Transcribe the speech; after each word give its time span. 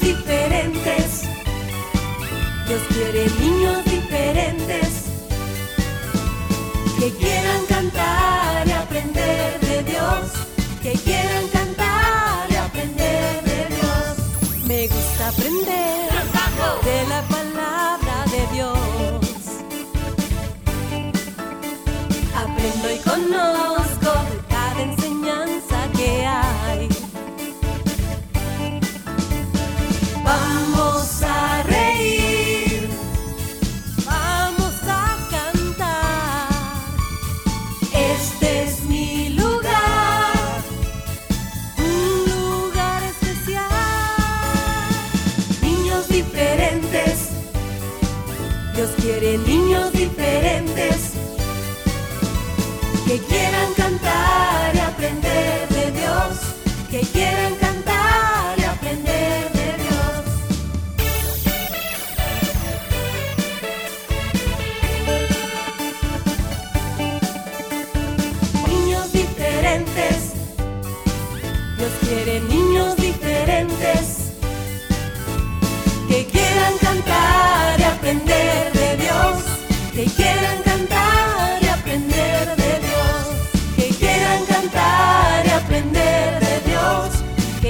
diferentes. 0.00 1.22
Dios 2.66 2.82
quiere 2.88 3.28
niños 3.40 3.84
diferentes 3.84 5.04
que 6.98 7.10
quieran 7.12 7.66
cantar 7.66 8.68
y 8.68 8.72
aprender 8.72 9.60
de 9.60 9.82
Dios, 9.84 10.32
que 10.82 10.92
quieran 10.92 11.46
cantar 11.48 12.50
y 12.50 12.56
aprender 12.56 13.42
de 13.44 13.76
Dios. 13.76 14.66
Me 14.66 14.86
gusta 14.88 15.28
aprender 15.28 16.00
de 16.84 17.06
la 17.08 17.22
palabra 17.22 18.24
de 18.30 18.54
Dios. 18.54 19.09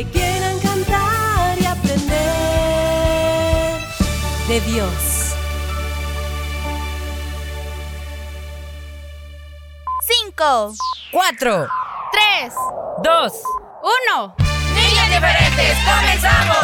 Que 0.00 0.10
quieran 0.12 0.58
cantar 0.60 1.60
y 1.60 1.66
aprender 1.66 2.08
de 4.48 4.60
Dios. 4.62 5.34
Cinco, 10.08 10.74
Cuatro, 11.12 11.68
tres, 12.12 12.54
dos, 13.02 13.32
uno. 13.82 14.34
niñas 14.74 15.08
diferentes, 15.10 15.76
comenzamos. 15.84 16.56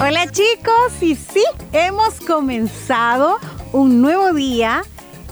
Hola 0.00 0.26
chicos, 0.32 1.00
y 1.00 1.14
sí, 1.14 1.44
hemos 1.72 2.14
comenzado 2.26 3.38
un 3.72 4.02
nuevo 4.02 4.32
día, 4.32 4.82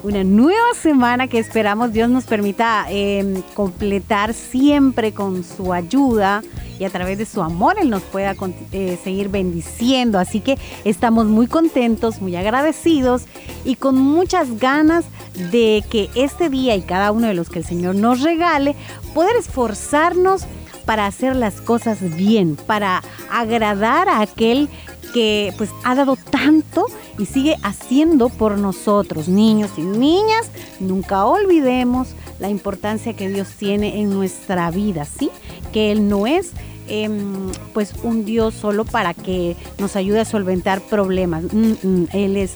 una 0.03 0.25
nueva 0.25 0.75
semana 0.81 1.27
que 1.29 1.39
esperamos 1.39 1.93
Dios 1.93 2.09
nos 2.09 2.25
permita 2.25 2.87
eh, 2.89 3.43
completar 3.55 4.35
siempre 4.35 5.13
con 5.13 5.45
su 5.45 5.73
ayuda 5.73 6.43
y 6.79 6.85
a 6.85 6.91
través 6.91 7.19
de 7.19 7.27
su 7.27 7.43
amor 7.43 7.77
Él 7.79 7.91
nos 7.91 8.03
pueda 8.03 8.35
eh, 8.73 8.99
seguir 9.03 9.29
bendiciendo. 9.29 10.19
Así 10.19 10.41
que 10.41 10.59
estamos 10.85 11.27
muy 11.27 11.47
contentos, 11.47 12.23
muy 12.23 12.37
agradecidos 12.37 13.25
y 13.65 13.77
con 13.77 13.97
muchas 13.97 14.59
ganas 14.59 15.05
de 15.51 15.85
que 15.91 16.09
este 16.15 16.49
día 16.49 16.75
y 16.77 16.83
cada 16.83 17.13
uno 17.13 17.27
de 17.27 17.35
los 17.35 17.51
que 17.51 17.59
el 17.59 17.65
Señor 17.65 17.95
nos 17.95 18.23
regale, 18.23 18.77
poder 19.15 19.37
esforzarnos 19.37 20.45
para 20.87 21.07
hacer 21.07 21.37
las 21.37 21.61
cosas 21.61 21.99
bien, 22.17 22.57
para 22.57 23.03
agradar 23.31 24.09
a 24.09 24.23
aquel 24.23 24.69
que 25.13 25.53
pues 25.57 25.71
ha 25.85 25.95
dado 25.95 26.17
tanto 26.17 26.87
y 27.19 27.27
sigue 27.27 27.57
haciendo 27.63 28.29
por 28.29 28.59
nosotros, 28.59 29.29
niños 29.29 29.71
y 29.77 29.83
niñas. 29.83 30.51
Nunca 30.79 31.25
olvidemos 31.25 32.15
la 32.39 32.49
importancia 32.49 33.15
que 33.15 33.29
Dios 33.29 33.49
tiene 33.59 34.01
en 34.01 34.11
nuestra 34.11 34.71
vida, 34.71 35.05
¿sí? 35.05 35.31
Que 35.73 35.93
Él 35.93 36.09
no 36.09 36.27
es 36.27 36.53
em, 36.89 37.51
pues 37.73 37.95
un 38.03 38.25
Dios 38.25 38.55
solo 38.55 38.85
para 38.85 39.15
que 39.15 39.57
nos 39.79 39.97
ayude 39.97 40.21
a 40.21 40.25
solventar 40.25 40.81
problemas. 40.81 41.45
Mm, 41.53 41.73
mm, 41.83 42.09
Él 42.13 42.37
es 42.37 42.55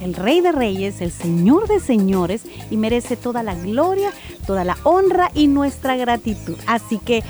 el 0.00 0.14
Rey 0.14 0.40
de 0.40 0.52
Reyes, 0.52 1.00
el 1.00 1.12
Señor 1.12 1.68
de 1.68 1.78
Señores 1.78 2.42
y 2.70 2.76
merece 2.76 3.16
toda 3.16 3.42
la 3.42 3.54
gloria, 3.54 4.10
toda 4.46 4.64
la 4.64 4.76
honra 4.82 5.30
y 5.34 5.46
nuestra 5.46 5.96
gratitud. 5.96 6.56
Así 6.66 6.98
que 6.98 7.22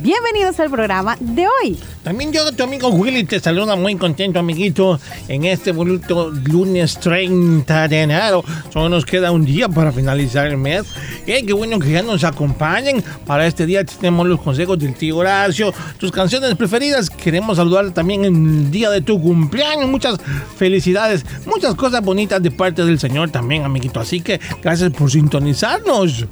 bienvenidos 0.00 0.58
al 0.60 0.70
programa 0.70 1.16
de 1.20 1.46
hoy. 1.46 1.78
También 2.02 2.32
yo, 2.32 2.50
tu 2.52 2.64
amigo 2.64 2.88
Willy, 2.88 3.24
te 3.24 3.38
saluda 3.38 3.76
muy 3.76 3.94
contento, 3.96 4.38
amiguito, 4.38 4.98
en 5.28 5.44
este 5.44 5.70
bonito 5.70 6.30
lunes 6.30 6.98
30 6.98 7.88
de 7.88 8.02
enero. 8.02 8.44
Solo 8.72 8.88
nos 8.88 9.04
queda 9.04 9.30
un 9.30 9.44
día 9.44 9.68
para 9.68 9.92
finalizar 9.92 10.46
el 10.46 10.56
mes. 10.56 10.84
Eh, 11.26 11.44
qué 11.46 11.52
bueno 11.52 11.78
que 11.78 11.92
ya 11.92 12.02
nos 12.02 12.24
acompañen. 12.24 13.04
Para 13.24 13.46
este 13.46 13.66
día 13.66 13.84
tenemos 13.84 14.26
los 14.26 14.40
consejos 14.40 14.78
del 14.78 14.94
tío 14.94 15.18
Horacio, 15.18 15.72
tus 15.98 16.10
canciones 16.10 16.54
preferidas. 16.56 17.08
Queremos 17.08 17.56
saludar 17.56 17.90
también 17.92 18.24
en 18.24 18.34
el 18.34 18.70
día 18.70 18.90
de 18.90 19.00
tu 19.00 19.20
cumpleaños. 19.20 19.88
Muchas 19.88 20.18
felicidades, 20.56 21.24
muchas 21.46 21.74
cosas 21.74 22.02
bonitas 22.02 22.42
de 22.42 22.50
parte 22.50 22.84
del 22.84 22.98
Señor 22.98 23.30
también, 23.30 23.64
amiguito. 23.64 24.00
Así 24.00 24.20
que 24.20 24.40
gracias 24.62 24.90
por 24.90 25.10
sintonizarnos. 25.10 26.26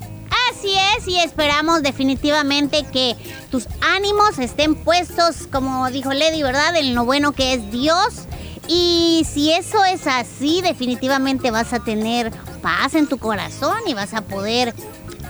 Así 0.60 0.74
es, 0.98 1.08
y 1.08 1.16
esperamos 1.16 1.82
definitivamente 1.82 2.84
que 2.92 3.16
tus 3.50 3.66
ánimos 3.80 4.38
estén 4.38 4.74
puestos, 4.74 5.46
como 5.50 5.90
dijo 5.90 6.12
Lady, 6.12 6.42
¿verdad? 6.42 6.76
En 6.76 6.94
lo 6.94 7.06
bueno 7.06 7.32
que 7.32 7.54
es 7.54 7.70
Dios. 7.70 8.26
Y 8.68 9.26
si 9.26 9.54
eso 9.54 9.82
es 9.86 10.06
así, 10.06 10.60
definitivamente 10.60 11.50
vas 11.50 11.72
a 11.72 11.80
tener 11.80 12.30
paz 12.60 12.94
en 12.94 13.06
tu 13.06 13.16
corazón 13.16 13.78
y 13.86 13.94
vas 13.94 14.12
a 14.12 14.20
poder 14.20 14.74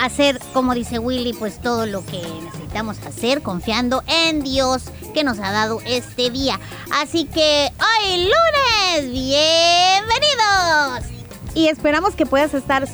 hacer, 0.01 0.41
como 0.53 0.75
dice 0.75 0.99
Willy, 0.99 1.33
pues 1.33 1.63
todo 1.63 1.87
lo 1.87 2.05
que 2.05 2.21
necesitamos 2.43 2.99
hacer 3.07 3.41
confiando 3.41 4.03
en 4.09 4.43
Dios 4.43 4.83
que 5.15 5.23
nos 5.23 5.39
ha 5.39 5.53
dado 5.53 5.79
este 5.87 6.31
día. 6.31 6.59
Así 6.91 7.27
que 7.27 7.71
hoy 7.79 8.25
lunes, 8.25 9.13
bienvenidos. 9.13 11.05
Y 11.55 11.69
esperamos 11.69 12.17
que 12.17 12.27
puedas 12.27 12.53
estar 12.53 12.89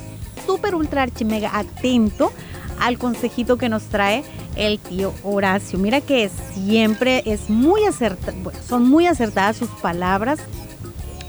súper 0.47 0.75
ultra 0.75 1.03
archi 1.03 1.25
mega 1.25 1.59
atento 1.59 2.33
al 2.81 2.99
consejito 2.99 3.57
que 3.57 3.69
nos 3.69 3.85
trae 3.85 4.25
el 4.55 4.79
tío 4.79 5.13
Horacio. 5.23 5.79
Mira 5.79 6.01
que 6.01 6.31
siempre 6.55 7.23
es 7.27 7.51
muy 7.51 7.85
acertada, 7.85 8.37
bueno, 8.43 8.59
son 8.67 8.89
muy 8.89 9.07
acertadas 9.07 9.57
sus 9.57 9.69
palabras 9.69 10.39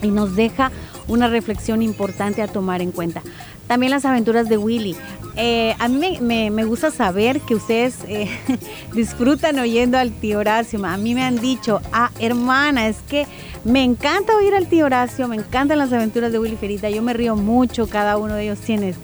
y 0.02 0.08
nos 0.08 0.36
deja 0.36 0.72
una 1.08 1.28
reflexión 1.28 1.82
importante 1.82 2.42
a 2.42 2.48
tomar 2.48 2.82
en 2.82 2.92
cuenta. 2.92 3.22
También 3.68 3.92
las 3.92 4.06
aventuras 4.06 4.50
de 4.50 4.58
Willy. 4.58 4.96
Eh, 5.36 5.76
a 5.78 5.88
mí 5.88 6.18
me, 6.20 6.64
gusta 6.66 6.90
saber 6.90 7.42
que 7.42 7.54
ustedes 7.54 8.00
eh, 8.08 8.28
disfrutan 8.94 9.60
oyendo 9.60 9.98
al 9.98 10.12
tío 10.12 10.40
Horacio. 10.40 10.84
A 10.84 10.98
mí 10.98 11.14
me 11.14 11.24
han 11.24 11.40
dicho, 11.40 11.80
ah, 11.94 12.10
hermana, 12.20 12.88
es 12.88 12.98
que 13.08 13.28
me 13.64 13.84
encanta 13.84 14.36
oír 14.36 14.56
al 14.56 14.68
tío 14.68 14.86
Horacio, 14.86 15.28
me 15.28 15.36
encantan 15.36 15.78
las 15.78 15.94
aventuras 15.94 16.32
de 16.32 16.40
Willy 16.40 16.56
Ferita, 16.56 16.90
yo 16.90 17.04
me 17.04 17.14
río 17.14 17.36
mucho, 17.36 17.88
cada 17.88 18.18
uno 18.18 18.34
de 18.34 18.46
ellos 18.46 18.60
tiene 18.60 18.96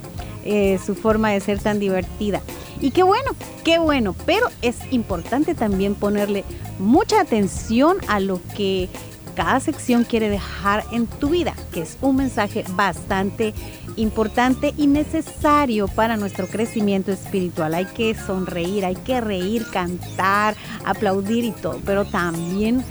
eh, 0.45 0.79
su 0.83 0.95
forma 0.95 1.29
de 1.31 1.39
ser 1.39 1.59
tan 1.59 1.79
divertida. 1.79 2.41
Y 2.81 2.91
qué 2.91 3.03
bueno, 3.03 3.31
qué 3.63 3.77
bueno, 3.77 4.15
pero 4.25 4.47
es 4.61 4.77
importante 4.91 5.53
también 5.53 5.95
ponerle 5.95 6.43
mucha 6.79 7.21
atención 7.21 7.97
a 8.07 8.19
lo 8.19 8.41
que 8.55 8.89
cada 9.35 9.59
sección 9.59 10.03
quiere 10.03 10.29
dejar 10.29 10.83
en 10.91 11.07
tu 11.07 11.29
vida, 11.29 11.53
que 11.71 11.81
es 11.81 11.97
un 12.01 12.17
mensaje 12.17 12.63
bastante 12.75 13.47
importante 13.47 13.53
y 13.95 14.87
necesario 14.87 15.87
para 15.87 16.17
nuestro 16.17 16.47
crecimiento 16.47 17.11
espiritual. 17.11 17.73
Hay 17.73 17.85
que 17.85 18.15
sonreír, 18.15 18.85
hay 18.85 18.95
que 18.95 19.21
reír, 19.21 19.65
cantar, 19.71 20.55
aplaudir 20.85 21.45
y 21.45 21.51
todo, 21.51 21.79
pero 21.85 22.05
también 22.05 22.83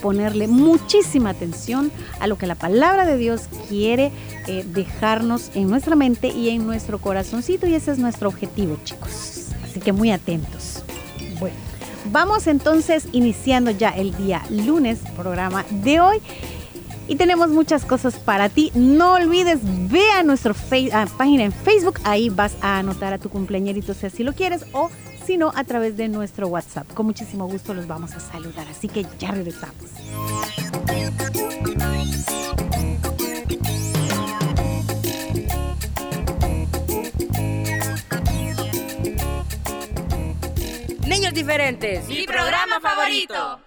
ponerle 0.00 0.48
muchísima 0.48 1.30
atención 1.30 1.92
a 2.18 2.26
lo 2.26 2.38
que 2.38 2.46
la 2.46 2.54
palabra 2.54 3.06
de 3.06 3.16
Dios 3.16 3.42
quiere 3.68 4.10
eh, 4.46 4.64
dejarnos 4.66 5.50
en 5.54 5.68
nuestra 5.68 5.94
mente 5.94 6.28
y 6.28 6.48
en 6.48 6.66
nuestro 6.66 6.98
corazoncito 6.98 7.66
y 7.66 7.74
ese 7.74 7.92
es 7.92 7.98
nuestro 7.98 8.28
objetivo, 8.28 8.78
chicos. 8.84 9.48
Así 9.64 9.80
que 9.80 9.92
muy 9.92 10.10
atentos. 10.10 10.82
Bueno, 11.38 11.56
vamos 12.06 12.46
entonces 12.46 13.06
iniciando 13.12 13.70
ya 13.70 13.90
el 13.90 14.16
día 14.16 14.42
lunes, 14.50 15.00
programa 15.16 15.64
de 15.70 16.00
hoy. 16.00 16.18
Y 17.10 17.16
tenemos 17.16 17.50
muchas 17.50 17.84
cosas 17.84 18.14
para 18.14 18.48
ti. 18.48 18.70
No 18.76 19.14
olvides, 19.14 19.58
ve 19.90 20.08
a 20.12 20.22
nuestra 20.22 20.54
página 21.18 21.42
en 21.42 21.52
Facebook, 21.52 21.98
ahí 22.04 22.28
vas 22.28 22.56
a 22.62 22.78
anotar 22.78 23.12
a 23.12 23.18
tu 23.18 23.28
cumpleañerito 23.28 23.94
si 23.94 24.06
así 24.06 24.22
lo 24.22 24.32
quieres 24.32 24.64
o 24.72 24.90
si 25.26 25.36
no 25.36 25.52
a 25.56 25.64
través 25.64 25.96
de 25.96 26.06
nuestro 26.06 26.46
WhatsApp. 26.46 26.86
Con 26.94 27.06
muchísimo 27.06 27.48
gusto 27.48 27.74
los 27.74 27.88
vamos 27.88 28.12
a 28.12 28.20
saludar, 28.20 28.64
así 28.70 28.86
que 28.86 29.04
ya 29.18 29.32
regresamos. 29.32 29.74
Niños 41.08 41.34
diferentes. 41.34 42.06
Mi 42.06 42.24
programa 42.24 42.78
favorito. 42.80 43.58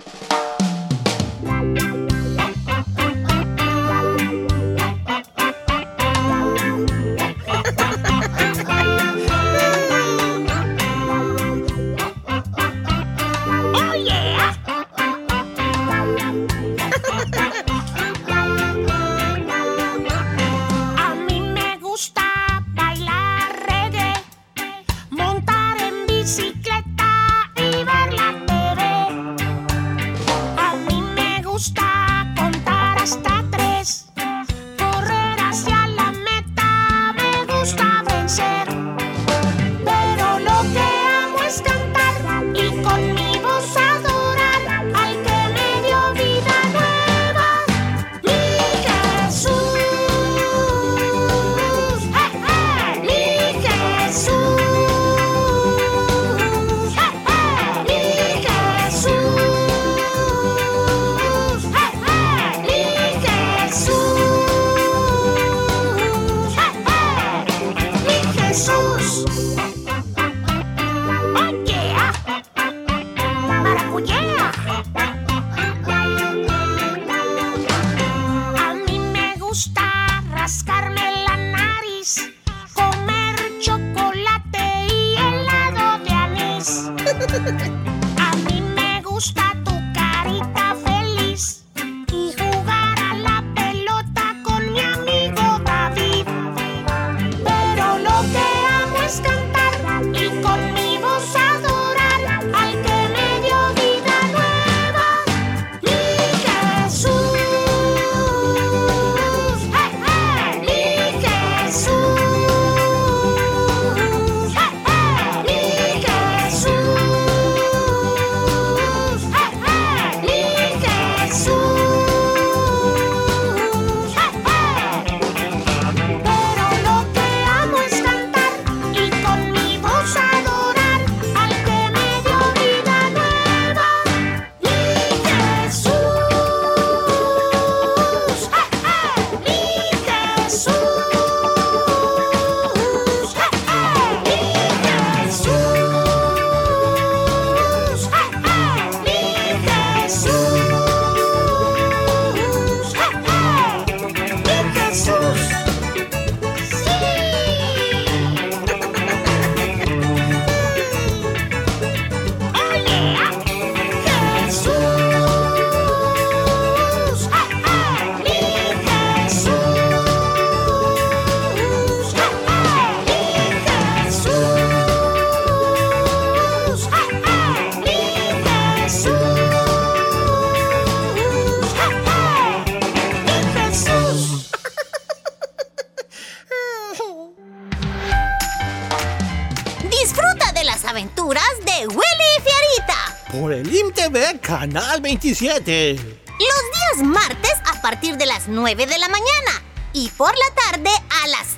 Canal 194.74 195.02
27. 195.02 195.94
Los 195.94 196.98
días 196.98 197.08
martes 197.08 197.54
a 197.72 197.80
partir 197.84 198.18
de 198.18 198.26
las 198.26 198.48
9 198.48 198.88
de 198.88 198.98
la 198.98 199.08
mañana 199.08 199.62
y 199.94 200.10
por 200.10 200.34
la 200.36 200.56
tarde 200.56 200.90
a 200.90 201.28
las 201.28 201.58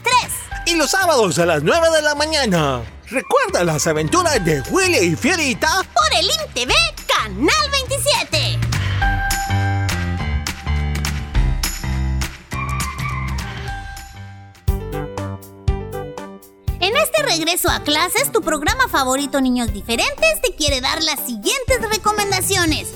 3. 0.66 0.74
Y 0.74 0.76
los 0.76 0.92
sábados 0.92 1.40
a 1.40 1.46
las 1.46 1.64
9 1.64 1.92
de 1.92 2.02
la 2.02 2.14
mañana. 2.14 2.84
Recuerda 3.10 3.64
las 3.64 3.88
aventuras 3.88 4.44
de 4.44 4.62
Willy 4.70 4.98
y 4.98 5.16
Fierita 5.16 5.82
por 5.94 6.20
el 6.20 6.26
IMTV 6.26 6.74
Canal 7.08 7.72
27. 7.72 8.60
En 16.82 16.98
este 16.98 17.24
regreso 17.24 17.70
a 17.70 17.80
clases, 17.80 18.30
tu 18.34 18.42
programa 18.42 18.90
favorito 18.90 19.40
Niños 19.40 19.72
Diferentes 19.72 20.42
te 20.42 20.54
quiere 20.54 20.82
dar 20.82 21.02
las 21.02 21.22
siguientes 21.22 21.80
recomendaciones. 21.90 22.90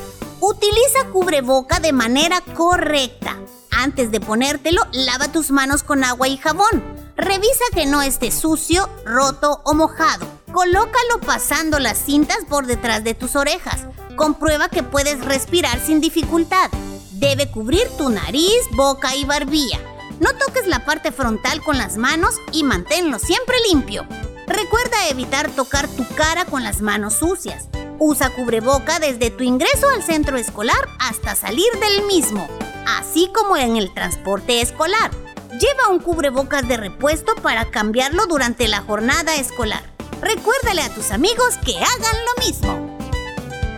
Utiliza 0.69 1.05
cubreboca 1.11 1.79
de 1.79 1.91
manera 1.93 2.41
correcta. 2.41 3.35
Antes 3.71 4.11
de 4.11 4.19
ponértelo, 4.19 4.83
lava 4.91 5.31
tus 5.31 5.49
manos 5.49 5.81
con 5.81 6.03
agua 6.03 6.27
y 6.27 6.37
jabón. 6.37 6.83
Revisa 7.17 7.63
que 7.73 7.87
no 7.87 8.03
esté 8.03 8.29
sucio, 8.29 8.87
roto 9.03 9.61
o 9.65 9.73
mojado. 9.73 10.27
Colócalo 10.51 11.21
pasando 11.25 11.79
las 11.79 11.97
cintas 11.97 12.45
por 12.47 12.67
detrás 12.67 13.03
de 13.03 13.15
tus 13.15 13.35
orejas. 13.35 13.87
Comprueba 14.15 14.69
que 14.69 14.83
puedes 14.83 15.25
respirar 15.25 15.83
sin 15.83 16.01
dificultad. 16.01 16.69
Debe 17.13 17.49
cubrir 17.49 17.89
tu 17.97 18.09
nariz, 18.09 18.61
boca 18.73 19.15
y 19.15 19.25
barbilla. 19.25 19.79
No 20.19 20.33
toques 20.33 20.67
la 20.67 20.85
parte 20.85 21.11
frontal 21.11 21.63
con 21.63 21.79
las 21.79 21.97
manos 21.97 22.35
y 22.51 22.63
manténlo 22.63 23.17
siempre 23.17 23.55
limpio. 23.71 24.05
Recuerda 24.49 25.09
evitar 25.09 25.51
tocar 25.51 25.87
tu 25.87 26.03
cara 26.15 26.45
con 26.45 26.63
las 26.63 26.81
manos 26.81 27.13
sucias. 27.13 27.67
Usa 27.99 28.31
cubreboca 28.31 28.99
desde 28.99 29.29
tu 29.29 29.43
ingreso 29.43 29.87
al 29.89 30.01
centro 30.01 30.37
escolar 30.37 30.89
hasta 30.99 31.35
salir 31.35 31.71
del 31.79 32.07
mismo, 32.07 32.47
así 32.87 33.29
como 33.31 33.57
en 33.57 33.77
el 33.77 33.93
transporte 33.93 34.61
escolar. 34.61 35.11
Lleva 35.51 35.89
un 35.89 35.99
cubrebocas 35.99 36.67
de 36.67 36.77
repuesto 36.77 37.35
para 37.35 37.69
cambiarlo 37.69 38.25
durante 38.25 38.67
la 38.67 38.81
jornada 38.81 39.35
escolar. 39.35 39.83
Recuérdale 40.19 40.81
a 40.81 40.93
tus 40.95 41.11
amigos 41.11 41.57
que 41.63 41.75
hagan 41.77 42.17
lo 42.25 42.43
mismo. 42.43 42.97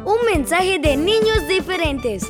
Un 0.06 0.26
mensaje 0.26 0.80
de 0.80 0.96
niños 0.96 1.48
diferentes. 1.50 2.24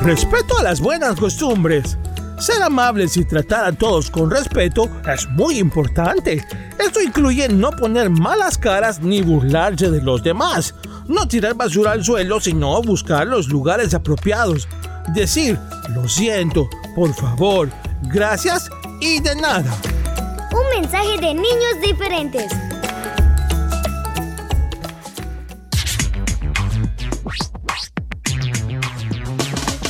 Respeto 0.00 0.58
a 0.58 0.62
las 0.62 0.80
buenas 0.80 1.16
costumbres. 1.20 1.98
Ser 2.38 2.62
amables 2.62 3.16
y 3.16 3.24
tratar 3.24 3.64
a 3.64 3.72
todos 3.72 4.10
con 4.10 4.30
respeto 4.30 4.88
es 5.12 5.26
muy 5.30 5.58
importante. 5.58 6.44
Esto 6.78 7.00
incluye 7.00 7.48
no 7.48 7.70
poner 7.70 8.10
malas 8.10 8.58
caras 8.58 9.00
ni 9.00 9.22
burlarse 9.22 9.90
de 9.90 10.02
los 10.02 10.22
demás. 10.22 10.74
No 11.08 11.26
tirar 11.26 11.54
basura 11.54 11.92
al 11.92 12.04
suelo, 12.04 12.38
sino 12.40 12.82
buscar 12.82 13.26
los 13.26 13.48
lugares 13.48 13.94
apropiados. 13.94 14.68
Decir, 15.14 15.58
lo 15.94 16.06
siento, 16.08 16.68
por 16.94 17.14
favor, 17.14 17.70
gracias 18.02 18.68
y 19.00 19.20
de 19.20 19.34
nada. 19.36 19.74
Un 20.52 20.80
mensaje 20.80 21.18
de 21.20 21.32
niños 21.34 21.80
diferentes. 21.82 22.52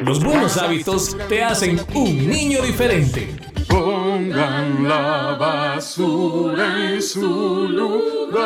Los 0.00 0.24
buenos 0.24 0.56
hábitos 0.56 1.16
te 1.28 1.42
hacen 1.42 1.78
un 1.94 2.26
niño 2.28 2.62
diferente. 2.62 3.36
Pongan 3.68 4.88
la 4.88 5.36
basura 5.38 6.90
en 6.90 7.02
su 7.02 7.68
lugar. 7.68 8.40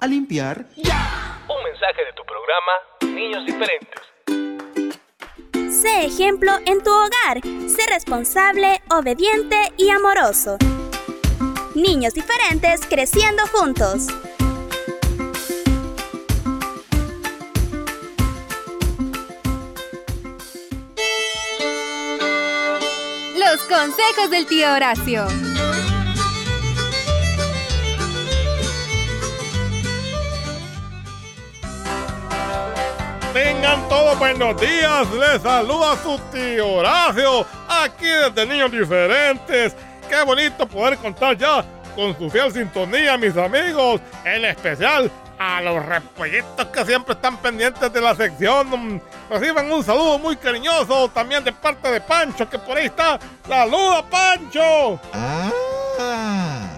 A 0.00 0.06
limpiar. 0.08 0.66
Un 0.76 1.62
mensaje 1.64 2.04
de 2.04 2.12
tu 2.16 2.24
programa 2.24 2.72
Niños 3.14 3.46
Diferentes. 3.46 4.02
Sé 5.80 6.06
ejemplo 6.06 6.52
en 6.66 6.82
tu 6.82 6.90
hogar. 6.90 7.40
Sé 7.68 7.86
responsable, 7.88 8.82
obediente 8.90 9.56
y 9.76 9.90
amoroso. 9.90 10.58
Niños 11.76 12.14
diferentes 12.14 12.86
creciendo 12.86 13.46
juntos. 13.52 14.08
Los 23.52 23.62
consejos 23.62 24.28
del 24.28 24.44
tío 24.44 24.72
Horacio. 24.72 25.24
Tengan 33.32 33.88
todos 33.88 34.18
buenos 34.18 34.60
días, 34.60 35.06
les 35.12 35.42
saluda 35.42 35.96
su 36.02 36.18
tío 36.32 36.72
Horacio, 36.72 37.46
aquí 37.68 38.06
desde 38.06 38.46
Niños 38.46 38.72
Diferentes. 38.72 39.76
Qué 40.08 40.24
bonito 40.24 40.66
poder 40.66 40.98
contar 40.98 41.36
ya 41.38 41.64
con 41.94 42.18
su 42.18 42.28
fiel 42.28 42.50
sintonía, 42.50 43.16
mis 43.16 43.36
amigos, 43.36 44.00
en 44.24 44.44
especial 44.44 45.08
a 45.38 45.60
los 45.60 45.84
repollitos 45.84 46.66
que 46.66 46.84
siempre 46.84 47.14
están 47.14 47.36
pendientes 47.38 47.92
de 47.92 48.00
la 48.00 48.14
sección. 48.14 49.02
Reciban 49.30 49.70
un 49.70 49.84
saludo 49.84 50.18
muy 50.18 50.36
cariñoso 50.36 51.08
también 51.08 51.44
de 51.44 51.52
parte 51.52 51.90
de 51.90 52.00
Pancho, 52.00 52.48
que 52.48 52.58
por 52.58 52.76
ahí 52.76 52.86
está. 52.86 53.18
¡Saluda, 53.46 54.02
Pancho! 54.08 55.00
Ah. 55.12 55.50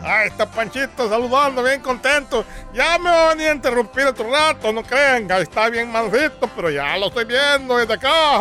Ahí 0.04 0.28
está 0.28 0.46
Panchito 0.46 1.08
saludando, 1.08 1.62
bien 1.62 1.80
contento. 1.80 2.44
Ya 2.72 2.98
me 2.98 3.10
va 3.10 3.32
a 3.32 3.52
interrumpir 3.52 4.06
otro 4.06 4.30
rato, 4.30 4.72
no 4.72 4.82
crean, 4.82 5.30
ahí 5.30 5.42
está 5.42 5.68
bien 5.68 5.90
mansito, 5.90 6.48
pero 6.54 6.70
ya 6.70 6.96
lo 6.96 7.08
estoy 7.08 7.24
viendo 7.24 7.76
desde 7.76 7.94
acá. 7.94 8.38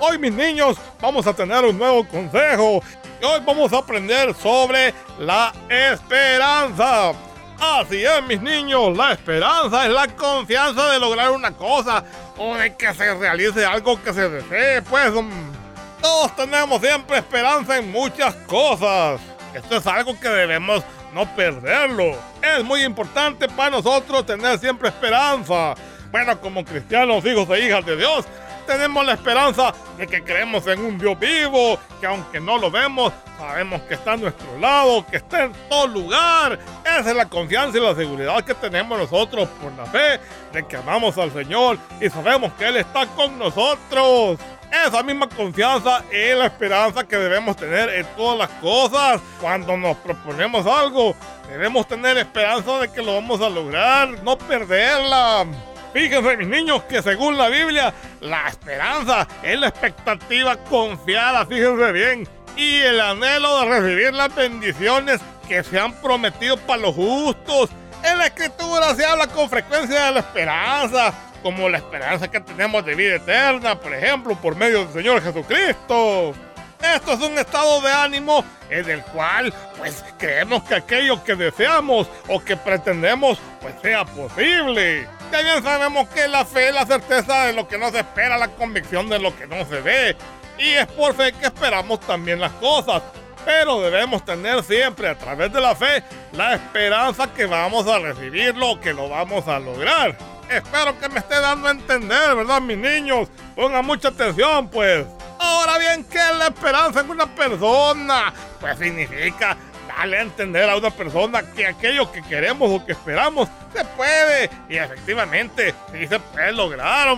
Hoy, 0.00 0.18
mis 0.18 0.32
niños, 0.32 0.76
vamos 1.00 1.26
a 1.26 1.34
tener 1.34 1.64
un 1.64 1.76
nuevo 1.76 2.06
consejo. 2.06 2.80
Y 3.20 3.24
hoy 3.24 3.40
vamos 3.44 3.72
a 3.72 3.78
aprender 3.78 4.32
sobre 4.34 4.94
la 5.18 5.52
esperanza. 5.68 7.12
Así 7.60 8.04
es, 8.04 8.22
mis 8.24 8.40
niños, 8.40 8.96
la 8.96 9.12
esperanza 9.12 9.84
es 9.86 9.92
la 9.92 10.06
confianza 10.08 10.90
de 10.92 11.00
lograr 11.00 11.30
una 11.32 11.50
cosa 11.52 12.04
o 12.36 12.54
de 12.56 12.74
que 12.76 12.94
se 12.94 13.14
realice 13.14 13.64
algo 13.66 14.00
que 14.02 14.12
se 14.12 14.28
desee, 14.28 14.82
pues. 14.82 15.12
mm, 15.12 15.52
Todos 16.00 16.36
tenemos 16.36 16.80
siempre 16.80 17.18
esperanza 17.18 17.76
en 17.78 17.90
muchas 17.90 18.34
cosas. 18.46 19.20
Esto 19.52 19.76
es 19.76 19.86
algo 19.88 20.18
que 20.20 20.28
debemos 20.28 20.84
no 21.12 21.26
perderlo. 21.34 22.16
Es 22.40 22.62
muy 22.62 22.84
importante 22.84 23.48
para 23.48 23.70
nosotros 23.70 24.24
tener 24.24 24.58
siempre 24.60 24.88
esperanza. 24.90 25.74
Bueno, 26.12 26.40
como 26.40 26.64
cristianos, 26.64 27.24
hijos 27.24 27.48
e 27.50 27.66
hijas 27.66 27.84
de 27.84 27.96
Dios, 27.96 28.24
tenemos 28.68 29.04
la 29.06 29.14
esperanza 29.14 29.72
de 29.96 30.06
que 30.06 30.22
creemos 30.22 30.66
en 30.66 30.84
un 30.84 30.98
Dios 30.98 31.18
vivo, 31.18 31.78
que 32.00 32.06
aunque 32.06 32.38
no 32.38 32.58
lo 32.58 32.70
vemos, 32.70 33.14
sabemos 33.38 33.80
que 33.82 33.94
está 33.94 34.12
a 34.12 34.16
nuestro 34.18 34.58
lado, 34.58 35.06
que 35.10 35.16
está 35.16 35.44
en 35.44 35.52
todo 35.70 35.86
lugar. 35.86 36.58
Esa 36.84 37.10
es 37.10 37.16
la 37.16 37.26
confianza 37.26 37.78
y 37.78 37.80
la 37.80 37.94
seguridad 37.94 38.44
que 38.44 38.52
tenemos 38.54 38.98
nosotros 38.98 39.48
por 39.62 39.72
la 39.72 39.86
fe 39.86 40.20
de 40.52 40.66
que 40.66 40.76
amamos 40.76 41.16
al 41.16 41.32
Señor 41.32 41.78
y 41.98 42.10
sabemos 42.10 42.52
que 42.58 42.68
Él 42.68 42.76
está 42.76 43.06
con 43.06 43.38
nosotros. 43.38 44.38
Esa 44.70 45.02
misma 45.02 45.30
confianza 45.30 46.04
es 46.12 46.36
la 46.36 46.44
esperanza 46.44 47.08
que 47.08 47.16
debemos 47.16 47.56
tener 47.56 47.88
en 47.88 48.06
todas 48.18 48.38
las 48.38 48.50
cosas. 48.60 49.22
Cuando 49.40 49.78
nos 49.78 49.96
proponemos 49.96 50.66
algo, 50.66 51.16
debemos 51.48 51.88
tener 51.88 52.18
esperanza 52.18 52.80
de 52.80 52.92
que 52.92 53.00
lo 53.00 53.14
vamos 53.14 53.40
a 53.40 53.48
lograr, 53.48 54.22
no 54.22 54.36
perderla. 54.36 55.46
Fíjense, 55.92 56.36
mis 56.36 56.48
niños, 56.48 56.82
que 56.84 57.02
según 57.02 57.38
la 57.38 57.48
Biblia, 57.48 57.92
la 58.20 58.48
esperanza 58.48 59.26
es 59.42 59.58
la 59.58 59.68
expectativa 59.68 60.56
confiada, 60.64 61.46
fíjense 61.46 61.92
bien, 61.92 62.28
y 62.56 62.76
el 62.80 63.00
anhelo 63.00 63.60
de 63.60 63.80
recibir 63.80 64.12
las 64.12 64.34
bendiciones 64.34 65.20
que 65.46 65.64
se 65.64 65.78
han 65.80 65.92
prometido 66.00 66.56
para 66.56 66.82
los 66.82 66.94
justos. 66.94 67.70
En 68.04 68.18
la 68.18 68.26
escritura 68.26 68.94
se 68.94 69.04
habla 69.04 69.26
con 69.28 69.48
frecuencia 69.48 70.06
de 70.06 70.12
la 70.12 70.20
esperanza, 70.20 71.12
como 71.42 71.68
la 71.68 71.78
esperanza 71.78 72.28
que 72.28 72.40
tenemos 72.40 72.84
de 72.84 72.94
vida 72.94 73.16
eterna, 73.16 73.78
por 73.78 73.94
ejemplo, 73.94 74.36
por 74.36 74.56
medio 74.56 74.84
del 74.84 74.92
Señor 74.92 75.22
Jesucristo. 75.22 76.34
Esto 76.82 77.12
es 77.12 77.20
un 77.20 77.36
estado 77.38 77.80
de 77.80 77.90
ánimo 77.90 78.44
en 78.70 78.88
el 78.88 79.02
cual, 79.02 79.52
pues, 79.78 80.04
creemos 80.16 80.62
que 80.62 80.76
aquello 80.76 81.22
que 81.24 81.34
deseamos 81.34 82.08
o 82.28 82.38
que 82.40 82.56
pretendemos, 82.56 83.38
pues, 83.60 83.74
sea 83.82 84.04
posible. 84.04 85.08
Ya 85.30 85.42
bien 85.42 85.62
sabemos 85.62 86.08
que 86.08 86.26
la 86.26 86.44
fe 86.44 86.68
es 86.68 86.74
la 86.74 86.86
certeza 86.86 87.44
de 87.44 87.52
lo 87.52 87.68
que 87.68 87.76
no 87.76 87.90
se 87.90 87.98
espera, 87.98 88.38
la 88.38 88.48
convicción 88.48 89.08
de 89.08 89.18
lo 89.18 89.36
que 89.36 89.46
no 89.46 89.64
se 89.66 89.80
ve. 89.80 90.16
Y 90.58 90.70
es 90.70 90.86
por 90.86 91.14
fe 91.14 91.32
que 91.32 91.46
esperamos 91.46 92.00
también 92.00 92.40
las 92.40 92.52
cosas. 92.52 93.02
Pero 93.44 93.80
debemos 93.80 94.24
tener 94.24 94.62
siempre 94.62 95.08
a 95.08 95.16
través 95.16 95.52
de 95.52 95.60
la 95.60 95.76
fe 95.76 96.02
la 96.32 96.54
esperanza 96.54 97.32
que 97.32 97.46
vamos 97.46 97.86
a 97.86 97.98
recibirlo, 97.98 98.80
que 98.80 98.92
lo 98.92 99.08
vamos 99.08 99.46
a 99.48 99.58
lograr. 99.58 100.16
Espero 100.48 100.98
que 100.98 101.08
me 101.10 101.18
esté 101.18 101.38
dando 101.40 101.68
a 101.68 101.72
entender, 101.72 102.34
¿verdad, 102.34 102.60
mis 102.60 102.78
niños? 102.78 103.28
Pongan 103.54 103.84
mucha 103.84 104.08
atención, 104.08 104.68
pues. 104.68 105.06
Ahora 105.38 105.78
bien, 105.78 106.04
¿qué 106.04 106.18
es 106.18 106.36
la 106.36 106.46
esperanza 106.46 107.00
en 107.00 107.10
una 107.10 107.26
persona? 107.26 108.32
Pues 108.60 108.78
significa 108.78 109.56
darle 109.98 110.18
a 110.18 110.22
entender 110.22 110.70
a 110.70 110.76
una 110.76 110.90
persona 110.90 111.42
que 111.42 111.66
aquello 111.66 112.10
que 112.12 112.22
queremos 112.22 112.70
o 112.70 112.84
que 112.84 112.92
esperamos 112.92 113.48
se 113.74 113.84
puede. 113.84 114.48
Y 114.68 114.76
efectivamente, 114.76 115.74
sí 115.92 116.06
se 116.06 116.20
puede 116.20 116.52
lograr. 116.52 117.16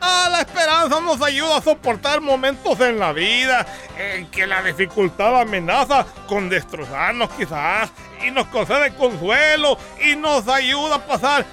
Ah, 0.00 0.28
la 0.30 0.40
esperanza 0.40 1.00
nos 1.00 1.20
ayuda 1.20 1.58
a 1.58 1.62
soportar 1.62 2.20
momentos 2.20 2.80
en 2.80 2.98
la 2.98 3.12
vida 3.12 3.66
en 3.98 4.30
que 4.30 4.46
la 4.46 4.62
dificultad 4.62 5.40
amenaza 5.40 6.06
con 6.28 6.48
destrozarnos 6.48 7.28
quizás 7.30 7.90
y 8.24 8.30
nos 8.30 8.46
concede 8.46 8.94
consuelo 8.94 9.76
y 10.00 10.14
nos 10.14 10.46
ayuda 10.48 10.96
a 10.96 11.06
pasar 11.06 11.44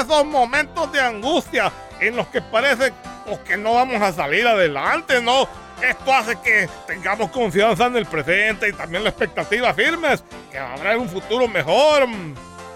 esos 0.00 0.24
momentos 0.24 0.90
de 0.92 1.00
angustia 1.00 1.70
en 2.00 2.16
los 2.16 2.26
que 2.28 2.40
parece 2.40 2.92
pues, 3.26 3.38
que 3.40 3.58
no 3.58 3.74
vamos 3.74 4.00
a 4.00 4.12
salir 4.12 4.46
adelante, 4.46 5.20
¿no? 5.20 5.46
Esto 5.82 6.12
hace 6.12 6.38
que 6.40 6.68
tengamos 6.86 7.30
confianza 7.30 7.86
en 7.86 7.96
el 7.96 8.06
presente 8.06 8.68
y 8.68 8.72
también 8.72 9.02
la 9.02 9.10
expectativa 9.10 9.72
firmes 9.72 10.22
que 10.50 10.58
habrá 10.58 10.96
un 10.98 11.08
futuro 11.08 11.48
mejor. 11.48 12.06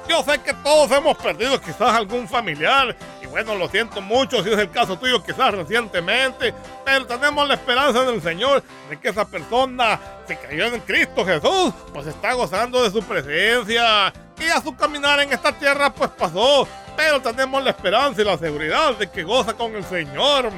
Yo 0.09 0.23
sé 0.23 0.39
que 0.39 0.53
todos 0.55 0.91
hemos 0.91 1.17
perdido 1.17 1.61
quizás 1.61 1.95
algún 1.95 2.29
familiar 2.29 2.97
y 3.23 3.27
bueno, 3.27 3.55
lo 3.55 3.69
siento 3.69 4.01
mucho 4.01 4.43
si 4.43 4.51
es 4.51 4.59
el 4.59 4.71
caso 4.71 4.99
tuyo 4.99 5.23
quizás 5.23 5.53
recientemente, 5.53 6.55
pero 6.85 7.07
tenemos 7.07 7.47
la 7.49 7.55
esperanza 7.55 8.03
en 8.03 8.15
el 8.15 8.23
Señor 8.23 8.63
de 8.89 8.99
que 8.99 9.09
esa 9.09 9.27
persona 9.27 9.99
se 10.27 10.39
creyó 10.39 10.67
en 10.67 10.81
Cristo 10.81 11.25
Jesús, 11.25 11.73
pues 11.93 12.07
está 12.07 12.33
gozando 12.35 12.83
de 12.83 12.91
su 12.91 13.03
presencia 13.03 14.13
y 14.39 14.49
a 14.49 14.61
su 14.63 14.75
caminar 14.77 15.21
en 15.21 15.33
esta 15.33 15.53
tierra 15.53 15.93
pues 15.93 16.11
pasó, 16.11 16.69
pero 16.97 17.21
tenemos 17.21 17.63
la 17.63 17.71
esperanza 17.71 18.21
y 18.21 18.25
la 18.25 18.39
seguridad 18.39 18.95
de 18.97 19.11
que 19.11 19.23
goza 19.23 19.55
con 19.55 19.75
el 19.75 19.85
Señor. 19.85 20.51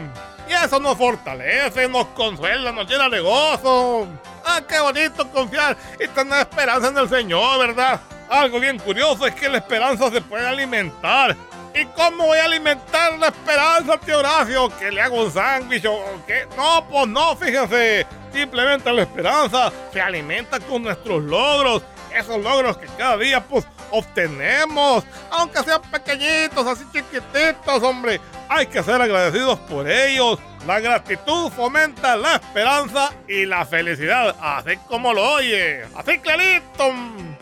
Y 0.49 0.53
eso 0.53 0.79
nos 0.79 0.97
fortalece, 0.97 1.89
nos 1.89 2.07
consuela, 2.09 2.71
nos 2.73 2.89
llena 2.89 3.09
de 3.09 3.21
gozo. 3.21 4.07
Ah, 4.45 4.61
qué 4.67 4.79
bonito 4.79 5.29
confiar 5.31 5.77
y 5.99 6.07
tener 6.09 6.41
esperanza 6.41 6.89
en 6.89 6.99
el 6.99 7.09
Señor, 7.09 7.59
¿verdad? 7.59 8.01
Algo 8.29 8.61
bien 8.61 8.79
curioso 8.79 9.27
es 9.27 9.35
que 9.35 9.49
la 9.49 9.59
esperanza 9.59 10.11
se 10.11 10.21
puede 10.21 10.47
alimentar. 10.47 11.37
¿Y 11.75 11.85
cómo 11.87 12.27
voy 12.27 12.39
a 12.39 12.45
alimentar 12.45 13.19
la 13.19 13.27
esperanza, 13.27 13.99
tío 13.99 14.19
Horacio? 14.19 14.73
¿Que 14.79 14.91
le 14.91 15.03
hago 15.03 15.25
un 15.25 15.31
sándwich 15.31 15.85
o 15.85 16.01
qué? 16.27 16.47
No, 16.57 16.87
pues 16.89 17.07
no, 17.09 17.37
fíjense. 17.37 18.07
Simplemente 18.33 18.91
la 18.93 19.03
esperanza 19.03 19.73
se 19.93 20.01
alimenta 20.01 20.59
con 20.61 20.83
nuestros 20.83 21.23
logros. 21.23 21.83
Esos 22.17 22.43
logros 22.43 22.79
que 22.79 22.87
cada 22.99 23.17
día, 23.19 23.45
pues, 23.45 23.67
obtenemos. 23.91 25.05
Aunque 25.31 25.63
sean 25.63 25.83
pequeñitos, 25.83 26.67
así 26.67 26.85
chiquititos, 26.93 27.83
hombre. 27.83 28.21
Hay 28.49 28.67
que 28.67 28.83
ser 28.83 29.03
agradecidos 29.03 29.59
por 29.61 29.89
ellos. 29.89 30.39
La 30.67 30.81
gratitud 30.81 31.51
fomenta 31.51 32.17
la 32.17 32.37
esperanza 32.37 33.13
y 33.29 33.45
la 33.45 33.65
felicidad, 33.67 34.35
así 34.41 34.77
como 34.89 35.13
lo 35.13 35.23
oye. 35.35 35.85
Así 35.97 36.19
clarito. 36.19 36.93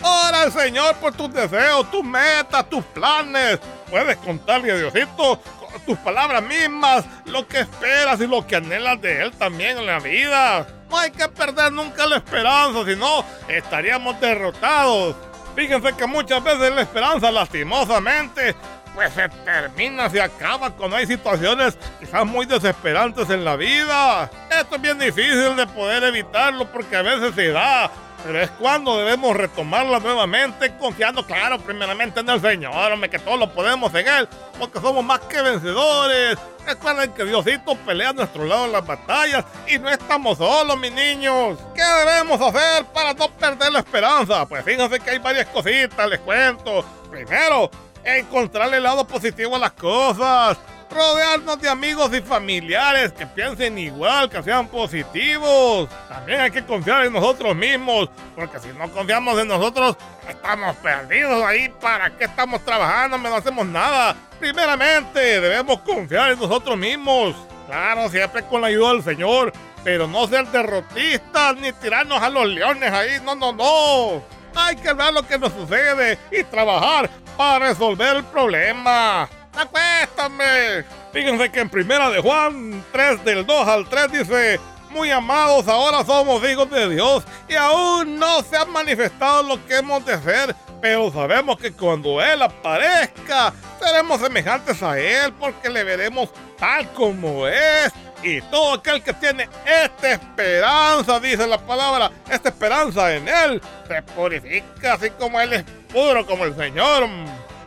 Ora 0.03 0.43
al 0.43 0.53
Señor 0.53 0.95
por 0.97 1.15
tus 1.15 1.33
deseos, 1.33 1.91
tus 1.91 2.05
metas, 2.05 2.69
tus 2.69 2.85
planes. 2.87 3.61
Puedes 3.91 4.17
contarle 4.19 4.73
a 4.73 4.77
Diosito 4.77 5.41
tus 5.87 5.99
palabras 5.99 6.43
mismas, 6.43 7.05
lo 7.27 7.47
que 7.47 7.61
esperas 7.61 8.21
y 8.21 8.27
lo 8.27 8.47
que 8.47 8.57
anhelas 8.57 9.01
de 9.01 9.23
Él 9.23 9.33
también 9.33 9.79
en 9.79 9.87
la 9.87 9.99
vida. 9.99 10.67
No 10.95 11.01
hay 11.01 11.11
que 11.11 11.29
perder 11.29 11.73
nunca 11.73 12.07
la 12.07 12.19
esperanza, 12.19 12.85
si 12.85 12.95
no 12.95 13.25
estaríamos 13.49 14.21
derrotados. 14.21 15.17
Fíjense 15.57 15.93
que 15.93 16.07
muchas 16.07 16.41
veces 16.45 16.73
la 16.73 16.83
esperanza, 16.83 17.33
lastimosamente, 17.33 18.55
pues 18.95 19.13
se 19.13 19.29
termina, 19.29 20.09
se 20.09 20.23
acaba 20.23 20.71
cuando 20.71 20.95
hay 20.95 21.05
situaciones 21.09 21.77
quizás 21.99 22.25
muy 22.25 22.47
desesperantes 22.47 23.29
en 23.31 23.45
la 23.45 23.57
vida. 23.57 24.31
Esto 24.49 24.77
es 24.77 24.83
bien 24.83 24.97
difícil 24.97 25.57
de 25.57 25.67
poder 25.67 26.05
evitarlo 26.05 26.71
porque 26.71 26.95
a 26.95 27.03
veces 27.03 27.35
se 27.35 27.49
da. 27.49 27.91
Pero 28.25 28.41
es 28.41 28.51
cuando 28.53 28.97
debemos 28.97 29.37
retomarla 29.37 29.99
nuevamente, 29.99 30.75
confiando, 30.79 31.27
claro, 31.27 31.59
primeramente 31.59 32.21
en 32.21 32.31
el 32.31 32.41
Señor, 32.41 32.91
hombre, 32.91 33.11
que 33.11 33.19
todos 33.19 33.39
lo 33.39 33.53
podemos 33.53 33.95
en 33.95 34.09
Él, 34.09 34.29
porque 34.59 34.81
somos 34.81 35.05
más 35.05 35.21
que 35.21 35.43
vencedores. 35.43 36.39
Recuerden 36.67 37.13
que 37.13 37.27
Diosito 37.27 37.77
pelea 37.77 38.09
a 38.09 38.13
nuestro 38.15 38.47
lado 38.47 38.65
en 38.65 38.73
las 38.73 38.87
batallas 38.87 39.45
y 39.69 39.79
no 39.79 39.91
estamos 39.91 40.39
solos, 40.39 40.79
mis 40.79 40.93
niños. 40.93 41.59
¿Qué 41.75 41.83
debemos 41.83 42.41
hacer 42.41 42.87
para 42.87 43.13
no 43.13 43.29
perder 43.29 43.71
la 43.71 43.81
esperanza? 43.81 44.47
Pues 44.47 44.65
fíjense 44.65 44.99
que 45.01 45.11
hay 45.11 45.19
varias 45.19 45.47
cositas, 45.49 46.09
les 46.09 46.21
cuento. 46.21 46.83
Primero, 47.11 47.71
encontrarle 48.03 48.79
el 48.79 48.85
lado 48.85 49.07
positivo 49.07 49.57
a 49.57 49.59
las 49.59 49.73
cosas. 49.73 50.57
Rodearnos 50.95 51.61
de 51.61 51.69
amigos 51.69 52.15
y 52.15 52.21
familiares 52.21 53.13
que 53.13 53.27
piensen 53.27 53.77
igual, 53.79 54.31
que 54.31 54.41
sean 54.45 54.69
positivos. 54.69 55.89
También 56.09 56.41
hay 56.41 56.53
que 56.53 56.65
confiar 56.65 57.05
en 57.05 57.13
nosotros 57.13 57.57
mismos, 57.57 58.09
porque 58.37 58.61
si 58.61 58.69
no 58.69 58.89
confiamos 58.93 59.37
en 59.41 59.49
nosotros, 59.49 59.97
estamos 60.29 60.77
perdidos 60.77 61.45
ahí. 61.45 61.69
¿Para 61.81 62.17
qué 62.17 62.27
estamos 62.27 62.65
trabajando? 62.65 63.19
No 63.19 63.35
hacemos 63.35 63.67
nada. 63.67 64.15
Primeramente, 64.39 65.41
debemos 65.41 65.81
confiar 65.81 66.31
en 66.31 66.39
nosotros 66.39 66.77
mismos. 66.79 67.35
Claro, 67.67 68.09
siempre 68.09 68.45
con 68.45 68.61
la 68.61 68.69
ayuda 68.69 68.93
del 68.93 69.03
Señor, 69.03 69.53
pero 69.83 70.07
no 70.07 70.29
ser 70.29 70.47
derrotistas 70.47 71.57
ni 71.57 71.73
tirarnos 71.73 72.23
a 72.23 72.31
los 72.31 72.47
leones 72.47 72.93
ahí. 72.93 73.21
No, 73.25 73.35
no, 73.35 73.53
no. 73.53 74.23
Hay 74.55 74.77
que 74.77 74.93
ver 74.93 75.13
lo 75.13 75.27
que 75.27 75.41
nos 75.41 75.53
sucede 75.53 76.21
y 76.31 76.45
trabajar 76.45 77.11
para 77.37 77.67
resolver 77.67 78.19
el 78.19 78.25
problema. 78.25 79.29
¡Acuéstame! 79.57 80.85
Fíjense 81.13 81.51
que 81.51 81.61
en 81.61 81.71
primera 81.71 82.11
de 82.11 82.21
Juan 82.21 82.85
3 82.93 83.25
del 83.25 83.47
2 83.47 83.69
al 83.69 83.89
3 83.89 84.13
dice, 84.13 84.61
muy 84.91 85.11
amados, 85.11 85.67
ahora 85.69 86.05
somos 86.05 86.43
hijos 86.49 86.71
de 86.71 86.89
Dios 86.89 87.25
y 87.49 87.55
aún 87.55 88.19
no 88.19 88.43
se 88.43 88.57
ha 88.57 88.65
manifestado 88.65 89.43
lo 89.43 89.67
que 89.67 89.77
hemos 89.77 90.05
de 90.05 90.21
ser, 90.23 90.55
pero 90.81 91.13
sabemos 91.13 91.57
que 91.57 91.73
cuando 91.73 92.23
Él 92.23 92.43
aparezca, 92.43 93.53
seremos 93.81 94.21
semejantes 94.21 94.83
a 94.83 94.99
Él 94.99 95.33
porque 95.39 95.69
le 95.69 95.85
veremos 95.85 96.31
tal 96.59 96.89
como 96.93 97.47
es. 97.47 97.93
Y 98.23 98.41
todo 98.43 98.75
aquel 98.75 99.03
que 99.03 99.13
tiene 99.13 99.49
esta 99.67 100.13
esperanza, 100.13 101.21
dice 101.21 101.47
la 101.47 101.59
palabra, 101.59 102.11
esta 102.31 102.49
esperanza 102.49 103.15
en 103.15 103.29
Él, 103.29 103.63
se 103.87 104.03
purifica 104.03 104.95
así 104.95 105.11
como 105.11 105.41
Él 105.41 105.53
es 105.53 105.65
puro 105.93 106.25
como 106.25 106.45
el 106.45 106.57
Señor. 106.57 107.09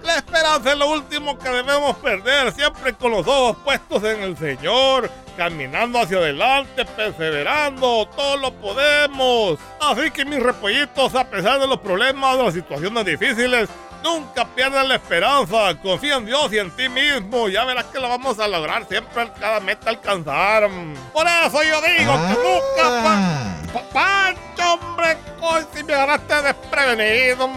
La 0.08 0.16
esperanza 0.16 0.72
es 0.72 0.78
lo 0.78 0.90
último 0.90 1.38
que 1.38 1.50
debemos 1.50 1.98
perder, 1.98 2.54
siempre 2.54 2.94
con 2.94 3.12
los 3.12 3.28
ojos 3.28 3.58
puestos 3.62 4.02
en 4.06 4.24
el 4.24 4.38
Señor, 4.38 5.12
caminando 5.36 6.00
hacia 6.00 6.20
adelante, 6.20 6.86
perseverando, 6.86 8.08
todo 8.16 8.38
lo 8.38 8.54
podemos. 8.54 9.60
Así 9.82 10.10
que 10.12 10.24
mis 10.24 10.42
repollitos, 10.42 11.14
a 11.14 11.30
pesar 11.30 11.60
de 11.60 11.68
los 11.68 11.82
problemas, 11.82 12.38
de 12.38 12.44
las 12.46 12.54
situaciones 12.54 13.04
difíciles, 13.04 13.68
nunca 14.04 14.46
pierdan 14.46 14.88
la 14.88 14.96
esperanza, 14.96 15.76
confía 15.82 16.16
en 16.16 16.26
Dios 16.26 16.52
y 16.52 16.58
en 16.60 16.72
ti 16.72 16.90
mismo, 16.90 17.50
ya 17.50 17.66
verás 17.66 17.86
que 17.86 18.00
lo 18.00 18.10
vamos 18.10 18.40
a 18.40 18.48
lograr 18.48 18.88
siempre 18.88 19.32
cada 19.40 19.60
meta 19.60 19.90
alcanzar. 19.90 20.70
Por 21.14 21.26
eso 21.28 21.64
yo 21.64 21.82
digo 21.82 22.14
que 22.14 22.34
nunca... 22.34 23.56
Pancho, 23.94 24.74
hombre, 24.74 25.18
hoy 25.42 25.64
si 25.74 25.84
me 25.84 25.94
agarraste 25.94 26.42
desprevenido. 26.42 27.50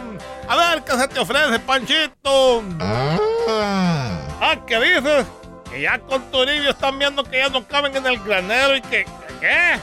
A 0.48 0.56
ver, 0.56 0.82
¿qué 0.84 0.92
se 0.92 1.08
te 1.08 1.20
ofrece, 1.20 1.58
Panchito? 1.60 2.62
Ah, 2.78 4.56
¿qué 4.66 4.78
dices? 4.80 5.26
Que 5.70 5.82
ya 5.82 5.98
con 6.00 6.22
Toribio 6.30 6.70
están 6.70 6.98
viendo 6.98 7.22
que 7.24 7.38
ya 7.38 7.48
no 7.48 7.66
caben 7.66 7.96
en 7.96 8.06
el 8.06 8.18
granero 8.18 8.76
y 8.76 8.82
que... 8.82 9.06
¿Qué? 9.40 9.78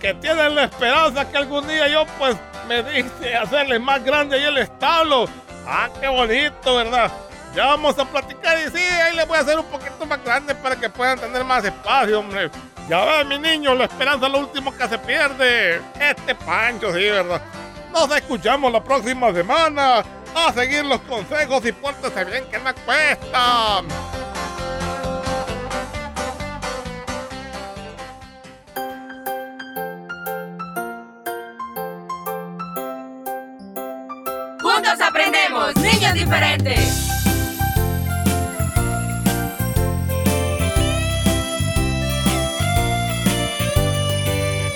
Que 0.00 0.14
tienen 0.14 0.56
la 0.56 0.64
esperanza 0.64 1.30
que 1.30 1.36
algún 1.36 1.68
día 1.68 1.86
yo, 1.86 2.06
pues, 2.18 2.36
me 2.70 2.84
dice 2.84 3.34
hacerle 3.34 3.80
más 3.80 4.04
grande 4.04 4.36
ahí 4.36 4.44
el 4.44 4.58
establo. 4.58 5.26
Ah, 5.66 5.88
qué 6.00 6.06
bonito, 6.06 6.76
¿verdad? 6.76 7.10
Ya 7.52 7.66
vamos 7.66 7.98
a 7.98 8.04
platicar 8.04 8.56
y 8.60 8.70
sí, 8.70 8.80
ahí 8.80 9.16
le 9.16 9.24
voy 9.24 9.38
a 9.38 9.40
hacer 9.40 9.58
un 9.58 9.64
poquito 9.64 10.06
más 10.06 10.22
grande 10.22 10.54
para 10.54 10.76
que 10.76 10.88
puedan 10.88 11.18
tener 11.18 11.42
más 11.42 11.64
espacio, 11.64 12.20
hombre. 12.20 12.48
Ya 12.88 13.04
ves, 13.04 13.26
mi 13.26 13.40
niño, 13.40 13.74
la 13.74 13.86
esperanza 13.86 14.26
es 14.26 14.32
lo 14.32 14.38
último 14.38 14.72
que 14.76 14.86
se 14.86 14.98
pierde. 14.98 15.82
Este 15.98 16.32
Pancho, 16.36 16.92
sí, 16.94 17.10
¿verdad? 17.10 17.42
Nos 17.92 18.16
escuchamos 18.16 18.72
la 18.72 18.82
próxima 18.84 19.32
semana. 19.32 20.04
A 20.32 20.52
seguir 20.52 20.84
los 20.84 21.00
consejos 21.00 21.66
y 21.66 21.72
pórtese 21.72 22.24
bien 22.24 22.44
que 22.52 22.58
me 22.60 22.72
cuesta. 22.72 23.82
Niños 35.76 36.14
diferentes. 36.14 37.10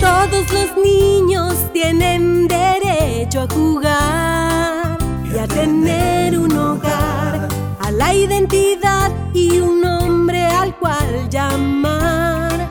Todos 0.00 0.52
los 0.52 0.76
niños 0.84 1.54
tienen 1.72 2.46
derecho 2.48 3.42
a 3.42 3.54
jugar 3.54 4.98
y 5.32 5.38
a 5.38 5.46
tener 5.46 6.38
un 6.38 6.56
hogar, 6.56 7.48
a 7.80 7.90
la 7.90 8.14
identidad 8.14 9.10
y 9.32 9.58
un 9.60 9.80
nombre 9.80 10.44
al 10.46 10.76
cual 10.76 11.28
llamar 11.30 12.68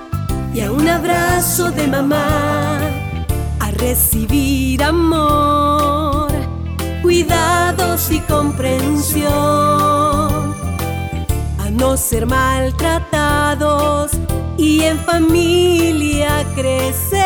y 0.53 0.61
a 0.61 0.71
un 0.71 0.87
abrazo 0.87 1.71
de 1.71 1.87
mamá, 1.87 2.79
a 3.59 3.71
recibir 3.71 4.83
amor, 4.83 6.12
cuidados 7.03 8.09
y 8.11 8.19
comprensión, 8.21 9.31
a 11.59 11.69
no 11.69 11.97
ser 11.97 12.25
maltratados 12.25 14.11
y 14.57 14.83
en 14.83 14.97
familia 14.99 16.45
crecer. 16.55 17.21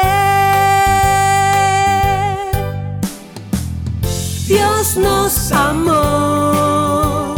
Dios 4.48 4.98
nos 4.98 5.52
amó 5.52 7.36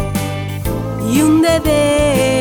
y 1.12 1.22
un 1.22 1.42
deber 1.42 2.39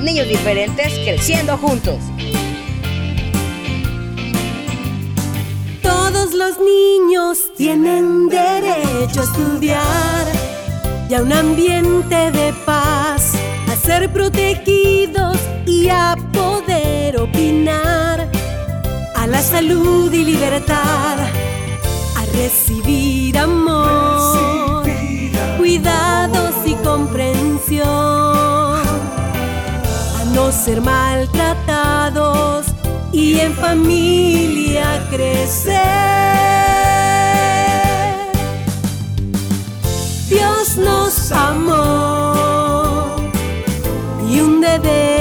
Niños 0.00 0.28
diferentes 0.28 0.92
creciendo 1.04 1.56
juntos. 1.58 1.96
Todos 5.82 6.34
los 6.34 6.58
niños 6.58 7.38
tienen 7.56 8.28
derecho 8.28 9.20
a 9.20 9.24
estudiar 9.24 10.26
y 11.10 11.14
a 11.14 11.22
un 11.22 11.32
ambiente 11.32 12.30
de 12.30 12.52
paz, 12.64 13.32
a 13.70 13.76
ser 13.76 14.12
protegidos 14.12 15.36
y 15.66 15.88
a 15.88 16.16
poder 16.32 17.16
opinar. 17.18 18.28
para 19.14 19.42
salud 19.42 20.12
y 20.12 20.24
libertad, 20.24 21.18
a 22.16 22.24
recibir 22.34 23.38
amor, 23.38 24.84
cuidados 25.58 26.27
y 26.27 26.27
a 27.84 28.82
no 30.32 30.52
ser 30.52 30.80
maltratados 30.80 32.66
y 33.12 33.40
en 33.40 33.52
familia 33.54 35.04
crecer. 35.10 35.76
Dios 40.28 40.76
nos 40.76 41.32
amó 41.32 43.16
y 44.30 44.40
un 44.40 44.60
deber 44.60 45.17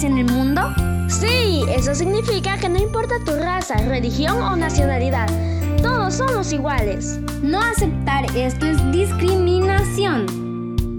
en 0.00 0.16
el 0.16 0.24
mundo? 0.24 0.62
Sí, 1.06 1.64
eso 1.68 1.94
significa 1.94 2.56
que 2.56 2.66
no 2.66 2.78
importa 2.78 3.16
tu 3.26 3.32
raza, 3.32 3.76
religión 3.76 4.40
o 4.40 4.56
nacionalidad, 4.56 5.28
todos 5.82 6.14
somos 6.14 6.50
iguales. 6.50 7.20
No 7.42 7.60
aceptar 7.60 8.24
esto 8.34 8.64
es 8.64 8.90
discriminación. 8.90 10.24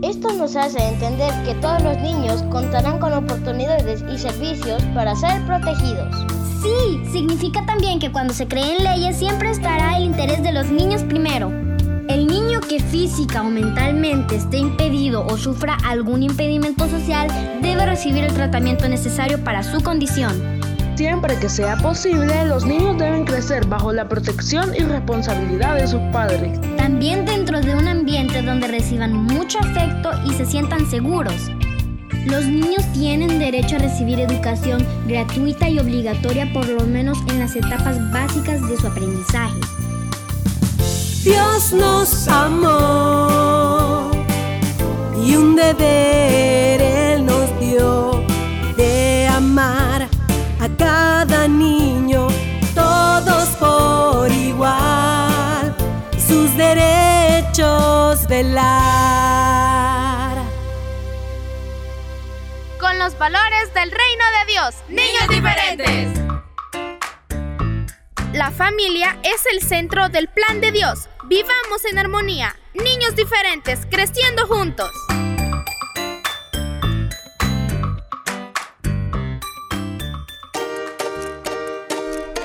Esto 0.03 0.31
nos 0.33 0.55
hace 0.55 0.77
entender 0.89 1.33
que 1.43 1.55
todos 1.55 1.81
los 1.81 1.97
niños 1.97 2.43
contarán 2.51 2.99
con 2.99 3.13
oportunidades 3.13 4.03
y 4.13 4.17
servicios 4.19 4.83
para 4.93 5.15
ser 5.15 5.43
protegidos. 5.47 6.15
Sí, 6.61 7.03
significa 7.11 7.65
también 7.65 7.97
que 7.97 8.11
cuando 8.11 8.31
se 8.31 8.47
creen 8.47 8.83
leyes 8.83 9.17
siempre 9.17 9.49
estará 9.49 9.97
el 9.97 10.03
interés 10.03 10.43
de 10.43 10.51
los 10.51 10.67
niños 10.67 11.01
primero. 11.01 11.62
Física 12.93 13.41
o 13.41 13.49
mentalmente 13.49 14.35
esté 14.35 14.57
impedido 14.57 15.25
o 15.25 15.35
sufra 15.35 15.75
algún 15.83 16.21
impedimento 16.21 16.87
social 16.87 17.27
debe 17.59 17.87
recibir 17.87 18.23
el 18.23 18.31
tratamiento 18.35 18.87
necesario 18.87 19.43
para 19.43 19.63
su 19.63 19.81
condición. 19.81 20.59
Siempre 20.95 21.35
que 21.39 21.49
sea 21.49 21.75
posible, 21.77 22.45
los 22.45 22.67
niños 22.67 22.99
deben 22.99 23.25
crecer 23.25 23.65
bajo 23.65 23.91
la 23.91 24.07
protección 24.07 24.75
y 24.75 24.81
responsabilidad 24.81 25.77
de 25.77 25.87
sus 25.87 26.01
padres. 26.11 26.61
También 26.77 27.25
dentro 27.25 27.61
de 27.61 27.73
un 27.75 27.87
ambiente 27.87 28.43
donde 28.43 28.67
reciban 28.67 29.11
mucho 29.11 29.57
afecto 29.57 30.11
y 30.23 30.33
se 30.33 30.45
sientan 30.45 30.87
seguros. 30.87 31.49
Los 32.27 32.45
niños 32.45 32.85
tienen 32.93 33.39
derecho 33.39 33.77
a 33.77 33.79
recibir 33.79 34.19
educación 34.19 34.85
gratuita 35.07 35.67
y 35.67 35.79
obligatoria 35.79 36.47
por 36.53 36.69
lo 36.69 36.85
menos 36.85 37.17
en 37.27 37.39
las 37.39 37.55
etapas 37.55 38.11
básicas 38.11 38.61
de 38.69 38.77
su 38.77 38.85
aprendizaje. 38.85 39.82
Dios 41.23 41.71
nos 41.71 42.27
amó 42.27 44.11
y 45.25 45.37
un 45.37 45.55
deber 45.55 46.81
Él 46.81 47.25
nos 47.25 47.59
dio 47.61 48.25
de 48.75 49.25
amar 49.29 50.09
a 50.59 50.67
cada 50.77 51.47
niño, 51.47 52.27
todos 52.75 53.47
por 53.51 54.29
igual, 54.29 55.73
sus 56.27 56.53
derechos 56.57 58.27
velar. 58.27 59.63
Con 62.81 62.99
los 62.99 63.17
valores 63.17 63.73
del 63.73 63.91
reino 63.91 64.25
de 64.39 64.51
Dios. 64.51 64.75
Niños 64.89 65.29
diferentes. 65.29 66.19
La 68.33 68.51
familia 68.51 69.17
es 69.23 69.45
el 69.53 69.61
centro 69.61 70.09
del 70.09 70.27
plan 70.27 70.59
de 70.59 70.73
Dios. 70.73 71.07
Vivamos 71.35 71.83
en 71.89 71.97
armonía. 71.97 72.55
Niños 72.75 73.15
diferentes, 73.15 73.87
creciendo 73.89 74.45
juntos. 74.45 74.91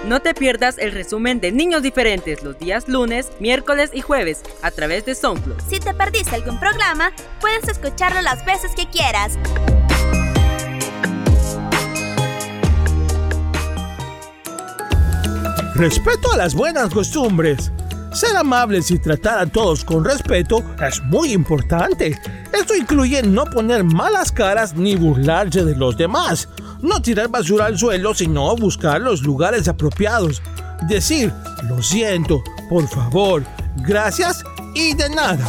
No 0.06 0.22
te 0.22 0.32
pierdas 0.32 0.78
el 0.78 0.92
resumen 0.92 1.38
de 1.38 1.52
Niños 1.52 1.82
Diferentes 1.82 2.42
los 2.42 2.58
días 2.58 2.88
lunes, 2.88 3.30
miércoles 3.40 3.90
y 3.92 4.00
jueves 4.00 4.40
a 4.62 4.70
través 4.70 5.04
de 5.04 5.14
SoundCloud. 5.14 5.60
Si 5.68 5.80
te 5.80 5.92
perdiste 5.92 6.36
algún 6.36 6.58
programa, 6.58 7.12
puedes 7.42 7.68
escucharlo 7.68 8.22
las 8.22 8.42
veces 8.46 8.70
que 8.74 8.88
quieras. 8.88 9.38
Respeto 15.74 16.32
a 16.32 16.38
las 16.38 16.54
buenas 16.54 16.88
costumbres. 16.88 17.70
Ser 18.12 18.36
amables 18.36 18.90
y 18.90 18.98
tratar 18.98 19.38
a 19.38 19.46
todos 19.46 19.84
con 19.84 20.04
respeto 20.04 20.64
es 20.86 21.02
muy 21.04 21.32
importante. 21.32 22.18
Esto 22.52 22.74
incluye 22.74 23.22
no 23.22 23.44
poner 23.44 23.84
malas 23.84 24.32
caras 24.32 24.74
ni 24.74 24.96
burlarse 24.96 25.64
de 25.64 25.76
los 25.76 25.96
demás. 25.96 26.48
No 26.80 27.02
tirar 27.02 27.28
basura 27.28 27.66
al 27.66 27.78
suelo, 27.78 28.14
sino 28.14 28.56
buscar 28.56 29.00
los 29.00 29.22
lugares 29.22 29.68
apropiados. 29.68 30.42
Decir, 30.88 31.32
lo 31.68 31.82
siento, 31.82 32.42
por 32.68 32.88
favor, 32.88 33.44
gracias 33.76 34.42
y 34.74 34.94
de 34.94 35.10
nada. 35.10 35.46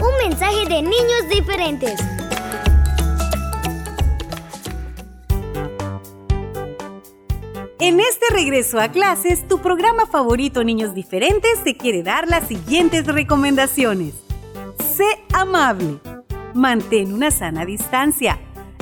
Un 0.00 0.28
mensaje 0.28 0.64
de 0.68 0.82
niños 0.82 1.28
diferentes. 1.30 2.00
En 7.84 7.98
este 7.98 8.26
regreso 8.32 8.78
a 8.78 8.90
clases, 8.90 9.48
tu 9.48 9.58
programa 9.58 10.06
favorito 10.06 10.62
Niños 10.62 10.94
Diferentes 10.94 11.64
te 11.64 11.76
quiere 11.76 12.04
dar 12.04 12.28
las 12.28 12.46
siguientes 12.46 13.04
recomendaciones. 13.08 14.14
Sé 14.78 15.04
amable. 15.32 15.98
Mantén 16.54 17.12
una 17.12 17.32
sana 17.32 17.64
distancia. 17.64 18.38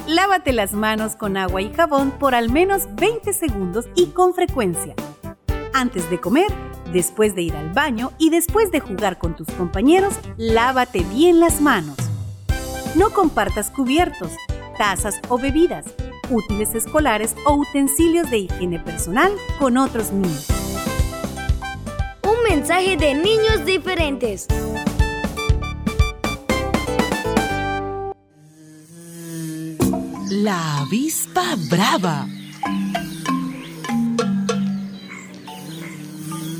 Lávate 0.07 0.53
las 0.53 0.75
manos 0.75 1.17
con 1.17 1.39
agua 1.39 1.63
y 1.63 1.73
jabón 1.73 2.11
por 2.11 2.35
al 2.35 2.51
menos 2.51 2.95
20 2.97 3.33
segundos 3.33 3.89
y 3.95 4.09
con 4.09 4.35
frecuencia. 4.35 4.95
Antes 5.73 6.11
de 6.11 6.21
comer, 6.21 6.53
después 6.93 7.35
de 7.35 7.41
ir 7.41 7.57
al 7.57 7.73
baño 7.73 8.13
y 8.19 8.29
después 8.29 8.71
de 8.71 8.81
jugar 8.81 9.17
con 9.17 9.35
tus 9.35 9.49
compañeros, 9.53 10.13
lávate 10.37 11.05
bien 11.05 11.41
las 11.41 11.63
manos. 11.63 11.97
No 12.97 13.09
compartas 13.15 13.71
cubiertos, 13.71 14.33
tazas 14.77 15.23
o 15.31 15.39
bebidas, 15.39 15.87
útiles 16.31 16.75
escolares 16.75 17.35
o 17.45 17.55
utensilios 17.55 18.31
de 18.31 18.39
higiene 18.39 18.79
personal 18.79 19.33
con 19.59 19.77
otros 19.77 20.13
niños. 20.13 20.47
Un 22.23 22.43
mensaje 22.49 22.97
de 22.97 23.15
niños 23.15 23.65
diferentes. 23.67 24.47
La 30.31 30.81
avispa 30.81 31.57
brava. 31.69 32.27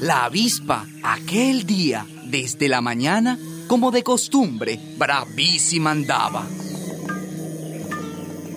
La 0.01 0.25
avispa, 0.25 0.87
aquel 1.03 1.67
día, 1.67 2.07
desde 2.25 2.69
la 2.69 2.81
mañana, 2.81 3.39
como 3.69 3.91
de 3.91 4.03
costumbre, 4.03 4.81
bravísima 4.99 5.93
andaba. 5.93 6.45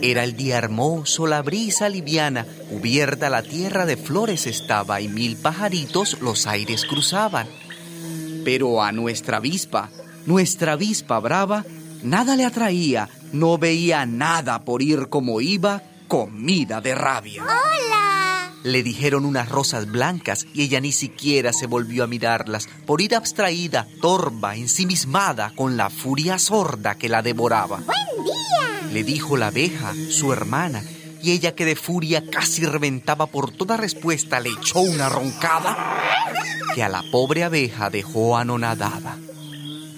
Era 0.06 0.26
el 0.26 0.36
día 0.36 0.58
hermoso, 0.58 1.28
la 1.28 1.42
brisa 1.42 1.88
liviana, 1.88 2.46
cubierta 2.70 3.30
la 3.30 3.42
tierra 3.42 3.86
de 3.86 3.96
flores 3.96 4.48
estaba 4.48 5.00
y 5.00 5.08
mil 5.08 5.38
pajaritos 5.38 6.18
los 6.20 6.46
aires 6.46 6.84
cruzaban. 6.84 7.48
Pero 8.44 8.84
a 8.84 8.92
nuestra 8.92 9.38
avispa, 9.38 9.90
nuestra 10.26 10.74
avispa 10.74 11.20
brava, 11.20 11.64
nada 12.04 12.36
le 12.36 12.44
atraía, 12.44 13.08
no 13.32 13.58
veía 13.58 14.06
nada 14.06 14.66
por 14.66 14.82
ir 14.82 15.08
como 15.08 15.40
iba, 15.40 15.82
comida 16.10 16.82
de 16.82 16.96
rabia. 16.96 17.42
¡Hola! 17.42 18.03
Le 18.64 18.82
dijeron 18.82 19.26
unas 19.26 19.50
rosas 19.50 19.92
blancas 19.92 20.48
y 20.54 20.64
ella 20.64 20.80
ni 20.80 20.92
siquiera 20.92 21.52
se 21.52 21.68
volvió 21.68 22.04
a 22.04 22.08
mirarlas 22.08 22.68
por 22.86 23.02
ir 23.02 23.14
abstraída, 23.14 23.88
torva, 24.02 24.56
ensimismada, 24.56 25.52
con 25.56 25.76
la 25.76 25.90
furia 25.90 26.40
sorda 26.40 26.96
que 26.96 27.10
la 27.10 27.22
devoraba. 27.22 27.78
¡Buen 27.78 28.24
día! 28.24 28.92
Le 28.92 29.04
dijo 29.04 29.36
la 29.36 29.48
abeja, 29.48 29.94
su 30.10 30.32
hermana, 30.32 30.82
y 31.22 31.32
ella 31.32 31.56
que 31.56 31.66
de 31.66 31.76
furia 31.76 32.24
casi 32.30 32.66
reventaba 32.66 33.28
por 33.28 33.52
toda 33.52 33.76
respuesta 33.76 34.40
le 34.40 34.50
echó 34.50 34.80
una 34.80 35.10
roncada 35.10 35.78
que 36.74 36.84
a 36.84 36.90
la 36.90 37.04
pobre 37.12 37.44
abeja 37.44 37.90
dejó 37.90 38.38
anonadada. 38.38 39.18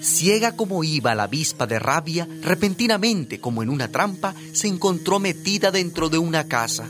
Ciega 0.02 0.52
como 0.52 0.84
iba 0.84 1.14
la 1.14 1.24
avispa 1.24 1.66
de 1.66 1.78
rabia, 1.78 2.28
repentinamente, 2.42 3.40
como 3.40 3.62
en 3.62 3.70
una 3.70 3.88
trampa, 3.88 4.34
se 4.52 4.68
encontró 4.68 5.18
metida 5.18 5.70
dentro 5.70 6.08
de 6.08 6.18
una 6.18 6.46
casa. 6.46 6.88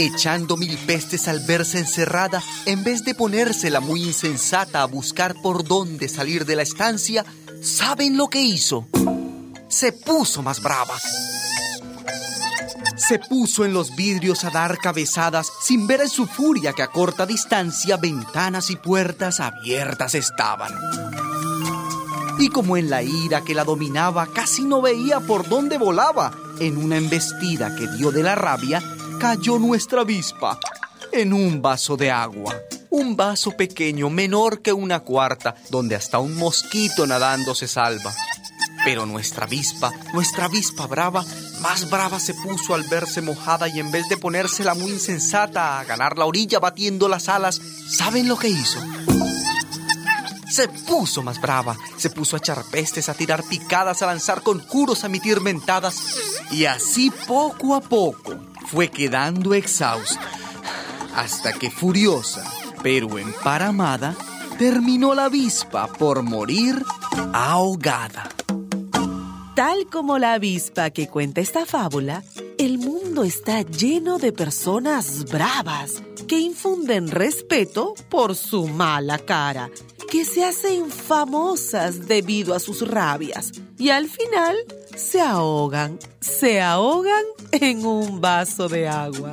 Echando 0.00 0.56
mil 0.56 0.78
pestes 0.78 1.28
al 1.28 1.40
verse 1.40 1.78
encerrada, 1.78 2.42
en 2.64 2.82
vez 2.82 3.04
de 3.04 3.14
ponérsela 3.14 3.80
muy 3.80 4.02
insensata 4.02 4.80
a 4.80 4.86
buscar 4.86 5.34
por 5.42 5.62
dónde 5.62 6.08
salir 6.08 6.46
de 6.46 6.56
la 6.56 6.62
estancia, 6.62 7.22
¿saben 7.60 8.16
lo 8.16 8.28
que 8.28 8.40
hizo? 8.40 8.88
Se 9.68 9.92
puso 9.92 10.42
más 10.42 10.62
brava. 10.62 10.94
Se 12.96 13.18
puso 13.18 13.66
en 13.66 13.74
los 13.74 13.94
vidrios 13.94 14.42
a 14.44 14.50
dar 14.50 14.78
cabezadas 14.78 15.52
sin 15.60 15.86
ver 15.86 16.00
en 16.00 16.08
su 16.08 16.26
furia 16.26 16.72
que 16.72 16.82
a 16.82 16.86
corta 16.86 17.26
distancia 17.26 17.98
ventanas 17.98 18.70
y 18.70 18.76
puertas 18.76 19.38
abiertas 19.38 20.14
estaban. 20.14 20.72
Y 22.38 22.48
como 22.48 22.78
en 22.78 22.88
la 22.88 23.02
ira 23.02 23.42
que 23.42 23.54
la 23.54 23.64
dominaba 23.64 24.28
casi 24.28 24.62
no 24.62 24.80
veía 24.80 25.20
por 25.20 25.46
dónde 25.46 25.76
volaba, 25.76 26.32
en 26.58 26.78
una 26.78 26.96
embestida 26.96 27.76
que 27.76 27.86
dio 27.86 28.12
de 28.12 28.22
la 28.22 28.34
rabia, 28.34 28.82
cayó 29.20 29.58
nuestra 29.58 30.00
avispa 30.00 30.58
en 31.12 31.34
un 31.34 31.60
vaso 31.60 31.94
de 31.94 32.10
agua. 32.10 32.56
Un 32.88 33.16
vaso 33.16 33.50
pequeño, 33.50 34.08
menor 34.08 34.62
que 34.62 34.72
una 34.72 35.00
cuarta, 35.00 35.54
donde 35.68 35.94
hasta 35.94 36.18
un 36.18 36.34
mosquito 36.36 37.06
nadando 37.06 37.54
se 37.54 37.68
salva. 37.68 38.14
Pero 38.82 39.04
nuestra 39.04 39.44
avispa, 39.44 39.92
nuestra 40.14 40.46
avispa 40.46 40.86
brava, 40.86 41.22
más 41.60 41.90
brava 41.90 42.18
se 42.18 42.32
puso 42.32 42.74
al 42.74 42.84
verse 42.84 43.20
mojada 43.20 43.68
y 43.68 43.78
en 43.78 43.92
vez 43.92 44.08
de 44.08 44.16
ponérsela 44.16 44.72
muy 44.72 44.90
insensata 44.90 45.78
a 45.78 45.84
ganar 45.84 46.16
la 46.16 46.24
orilla 46.24 46.58
batiendo 46.58 47.06
las 47.06 47.28
alas, 47.28 47.60
¿saben 47.90 48.26
lo 48.26 48.38
que 48.38 48.48
hizo? 48.48 48.80
Se 50.48 50.66
puso 50.66 51.22
más 51.22 51.38
brava, 51.42 51.76
se 51.98 52.08
puso 52.08 52.36
a 52.36 52.38
echar 52.38 52.64
pestes, 52.70 53.10
a 53.10 53.14
tirar 53.14 53.44
picadas, 53.44 54.00
a 54.00 54.06
lanzar 54.06 54.40
conjuros, 54.40 55.04
a 55.04 55.08
emitir 55.08 55.42
mentadas. 55.42 55.94
Y 56.50 56.64
así 56.64 57.12
poco 57.28 57.74
a 57.74 57.82
poco 57.82 58.49
fue 58.70 58.88
quedando 58.88 59.52
exhausta. 59.54 60.30
Hasta 61.16 61.52
que 61.52 61.72
furiosa, 61.72 62.44
pero 62.84 63.18
emparamada, 63.18 64.14
terminó 64.58 65.12
la 65.12 65.24
avispa 65.24 65.88
por 65.88 66.22
morir 66.22 66.84
ahogada. 67.32 68.28
Tal 69.56 69.86
como 69.90 70.18
la 70.18 70.34
avispa 70.34 70.90
que 70.90 71.08
cuenta 71.08 71.40
esta 71.40 71.66
fábula, 71.66 72.22
mundo 73.10 73.24
está 73.24 73.62
lleno 73.62 74.18
de 74.18 74.30
personas 74.30 75.24
bravas 75.24 76.00
que 76.28 76.38
infunden 76.38 77.08
respeto 77.08 77.94
por 78.08 78.36
su 78.36 78.68
mala 78.68 79.18
cara, 79.18 79.68
que 80.08 80.24
se 80.24 80.44
hacen 80.44 80.88
famosas 80.92 82.06
debido 82.06 82.54
a 82.54 82.60
sus 82.60 82.86
rabias 82.86 83.50
y 83.78 83.90
al 83.90 84.08
final 84.08 84.56
se 84.94 85.20
ahogan, 85.20 85.98
se 86.20 86.60
ahogan 86.60 87.24
en 87.50 87.84
un 87.84 88.20
vaso 88.20 88.68
de 88.68 88.86
agua. 88.86 89.32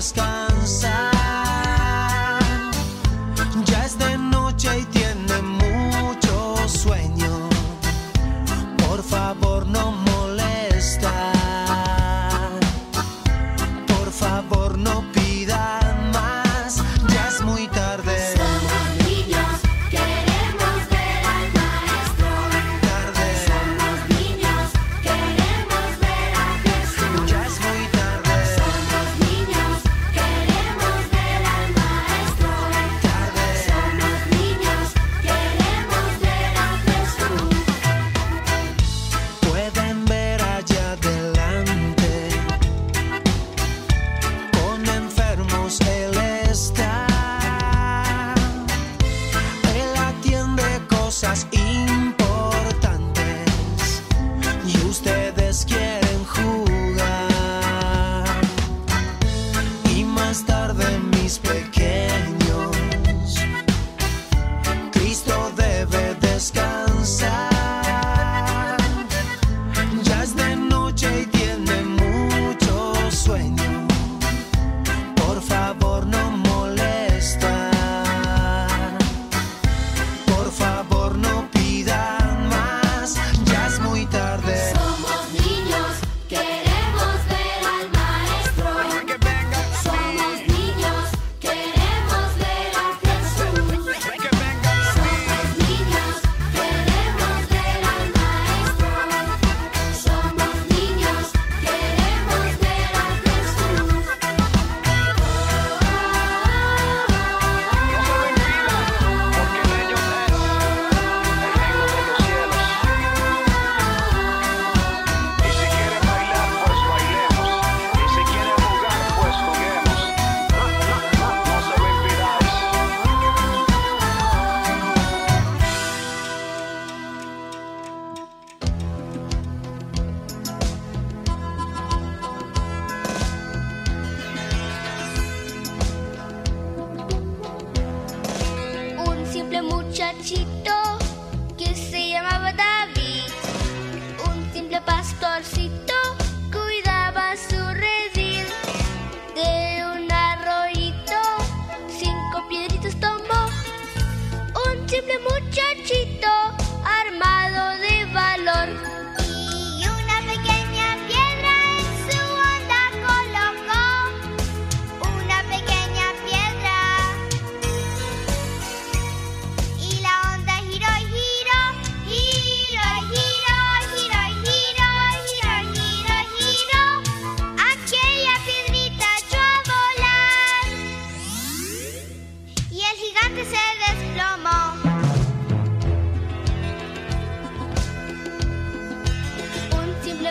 descansa. 0.00 0.89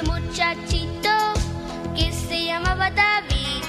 muchachito 0.03 1.09
que 1.95 2.11
se 2.11 2.45
llamaba 2.45 2.89
David, 2.91 3.63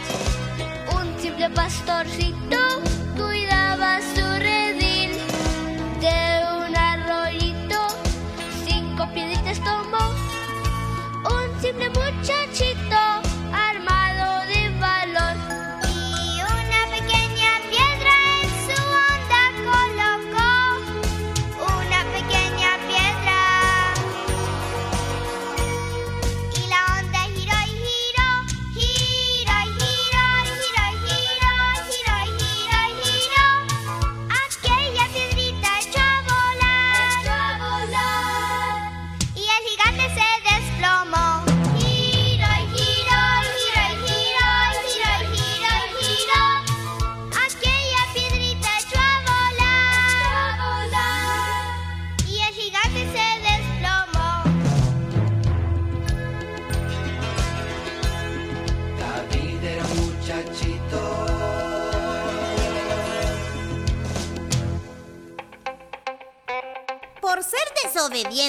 un 0.95 1.21
simple 1.21 1.51
pastorcito. 1.51 2.70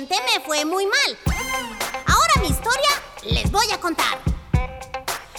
siguiente 0.01 0.15
me 0.33 0.43
fue 0.43 0.65
muy 0.65 0.85
mal. 0.85 1.35
Ahora 2.07 2.33
mi 2.41 2.47
historia 2.47 2.89
les 3.23 3.51
voy 3.51 3.67
a 3.71 3.79
contar. 3.79 4.17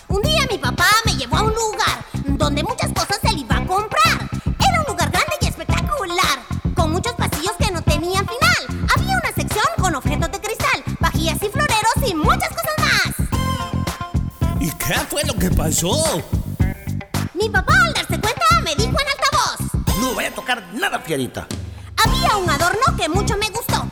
Un 0.09 0.23
día 0.23 0.47
mi 0.51 0.59
papá 0.59 0.87
me 1.05 1.15
llevó 1.17 1.39
a 1.39 1.43
un 1.43 1.55
lugar 1.55 2.05
donde 2.25 2.63
muchas 2.63 2.93
cosas 2.93 3.19
se 3.23 3.33
le 3.33 3.41
iba 3.41 3.57
a 3.57 3.67
comprar. 3.67 4.31
Era 4.45 4.81
un 4.81 4.87
lugar 4.87 5.11
grande 5.11 5.33
y 5.41 5.47
espectacular, 5.47 6.39
con 6.77 6.93
muchos 6.93 7.13
pasillos 7.15 7.53
que 7.59 7.73
no 7.73 7.83
tenían 7.83 8.27
final. 8.27 8.87
Había 8.95 9.17
una 9.17 9.33
sección 9.35 9.65
con 9.79 9.95
objetos 9.97 10.31
de 10.31 10.41
cristal, 10.41 10.85
vajillas 11.01 11.43
y 11.43 11.49
floreros 11.49 11.97
y 12.07 12.15
muchas 12.15 12.51
cosas 12.51 12.77
más. 12.79 14.61
¿Y 14.61 14.71
qué 14.73 14.95
fue 15.11 15.25
lo 15.25 15.35
que 15.35 15.51
pasó? 15.51 16.23
Mi 17.35 17.49
papá 17.49 17.75
al 17.87 17.95
darse 17.95 18.21
cuenta 18.21 18.61
me 18.63 18.77
dijo 18.77 18.97
en 18.97 19.09
altavoz. 19.09 19.99
No 19.99 20.15
voy 20.15 20.27
a 20.27 20.35
tocar 20.35 20.63
nada, 20.75 21.01
Fiorita. 21.01 21.49
Había 22.05 22.37
un 22.37 22.49
adorno 22.49 22.97
que 22.97 23.09
mucho 23.09 23.37
me 23.37 23.49
gustó. 23.51 23.91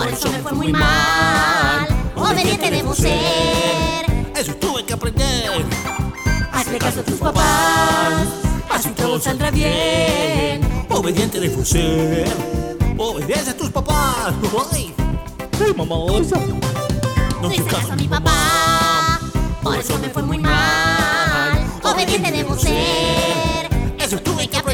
Por 0.00 0.08
eso 0.08 0.32
me 0.32 0.38
fue 0.38 0.52
muy 0.52 0.72
mal. 0.72 1.86
Obediente 2.16 2.70
debo 2.70 2.94
ser. 2.94 4.06
Eso 4.34 4.54
tuve 4.54 4.82
que 4.82 4.94
aprender. 4.94 5.62
Hazle 6.50 6.78
caso 6.78 7.00
a 7.00 7.02
tus 7.02 7.18
papás, 7.18 8.26
así 8.70 8.88
todo 8.92 9.20
saldrá 9.20 9.50
bien. 9.50 10.62
Obediente 10.88 11.38
debo 11.38 11.62
ser. 11.66 12.26
Obedece 12.96 13.50
a 13.50 13.56
tus 13.58 13.68
papás. 13.68 14.32
Ay, 14.72 14.94
ay 15.62 15.74
mamá. 15.76 15.96
No 17.42 17.52
hice 17.52 17.64
caso 17.64 17.92
a 17.92 17.96
mi 17.96 18.08
papá, 18.08 19.20
por 19.62 19.76
eso 19.76 19.98
me 19.98 20.08
fue 20.08 20.22
muy 20.22 20.38
mal. 20.38 21.60
Obediente 21.82 22.32
debo 22.32 22.56
ser. 22.56 23.68
Eso 23.98 24.16
tuve 24.20 24.48
que 24.48 24.56
aprender. 24.56 24.69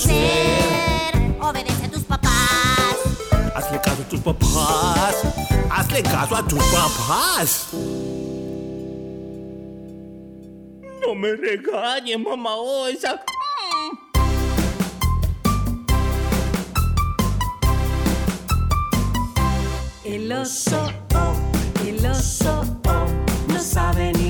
Ser. 0.00 1.36
Obedece 1.40 1.84
a 1.84 1.90
tus 1.90 2.04
papás. 2.04 2.96
Hazle 3.54 3.80
caso 3.82 4.02
a 4.02 4.08
tus 4.08 4.20
papás. 4.20 5.14
Hazle 5.70 6.02
caso 6.02 6.36
a 6.36 6.42
tus 6.48 6.64
papás. 6.64 7.68
No 11.02 11.14
me 11.14 11.36
regañes, 11.36 12.18
mamá 12.18 12.54
Osa. 12.56 13.20
El 20.04 20.32
oso, 20.32 20.92
oh, 21.14 21.34
el 21.86 22.04
oso, 22.06 22.64
oh, 22.88 23.06
no 23.48 23.60
sabe 23.60 24.12
ni 24.14 24.29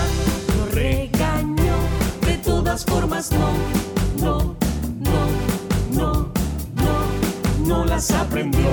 formas 2.85 3.31
no, 3.31 3.51
no, 4.19 4.55
no, 4.99 5.27
no, 5.91 6.31
no, 6.75 7.65
no 7.65 7.85
las 7.85 8.11
aprendió. 8.11 8.69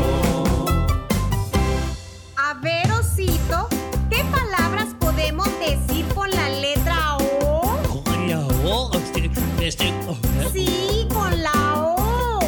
A 2.36 2.54
ver, 2.62 2.90
osito, 2.92 3.68
¿qué 4.10 4.24
palabras 4.30 4.88
podemos 4.98 5.48
decir 5.58 6.06
con 6.14 6.30
la 6.30 6.48
letra 6.48 7.16
O? 7.16 7.78
Hola, 8.06 8.46
oh, 8.64 8.90
este, 8.94 9.30
este, 9.60 9.94
oh, 10.08 10.16
¿eh? 10.42 10.50
Sí, 10.52 11.08
con 11.12 11.42
la 11.42 11.74
O. 11.76 12.40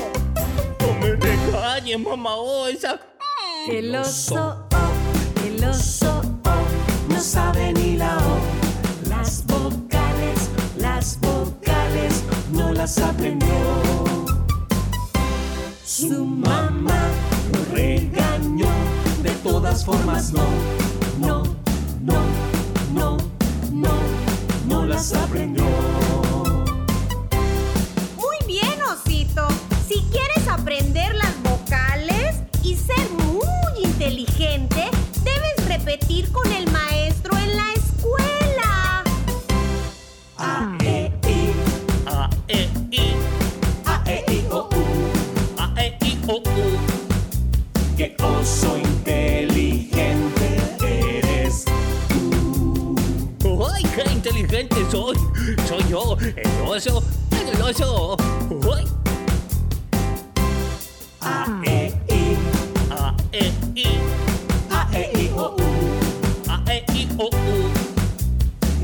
No 0.80 0.94
me 1.00 1.16
regañes, 1.16 2.00
mamá 2.00 2.36
Osa. 2.36 3.00
El 3.68 3.94
oso, 3.94 4.66
oh, 4.72 5.46
el 5.46 5.62
oso, 5.64 6.22
oh, 6.44 7.12
no 7.12 7.20
sabe 7.20 7.72
ni 7.74 7.96
la 7.96 8.16
O. 8.16 9.08
Las 9.08 9.44
vocales, 9.46 10.48
las 10.78 11.18
vocales, 11.20 11.39
no 12.52 12.72
las 12.72 12.98
aprendió. 12.98 13.48
Su 15.84 16.24
mamá 16.24 17.08
lo 17.52 17.74
regañó, 17.74 18.68
de 19.22 19.30
todas 19.42 19.84
formas 19.84 20.32
no, 20.32 20.44
no, 21.18 21.42
no, 22.00 22.22
no, 22.94 23.16
no, 23.72 23.92
no 24.66 24.86
las 24.86 25.12
aprendió. 25.14 25.64
Muy 28.16 28.36
bien, 28.46 28.80
osito. 28.82 29.46
Si 29.88 30.02
quieres 30.10 30.48
aprender 30.48 31.14
las 31.16 31.34
vocales 31.42 32.36
y 32.62 32.76
ser 32.76 33.10
muy 33.10 33.84
inteligente, 33.84 34.90
debes 35.24 35.68
repetir 35.68 36.30
con 36.32 36.50
el 36.52 36.69
Soy 56.30 56.80
yo, 56.80 57.02
el 57.52 57.62
oso, 57.62 58.16
el 58.50 58.60
A, 61.20 61.60
E, 61.64 61.92
I, 62.08 62.36
A, 62.90 63.16
E, 63.32 63.52
I, 63.74 63.98
A, 64.70 64.88
E, 64.92 65.10
I, 65.18 65.30
O, 65.34 65.56
U. 65.56 65.60
A, 66.48 66.62
E, 66.72 66.84
I, 66.94 67.08
O, 67.18 67.24
U. 67.24 67.30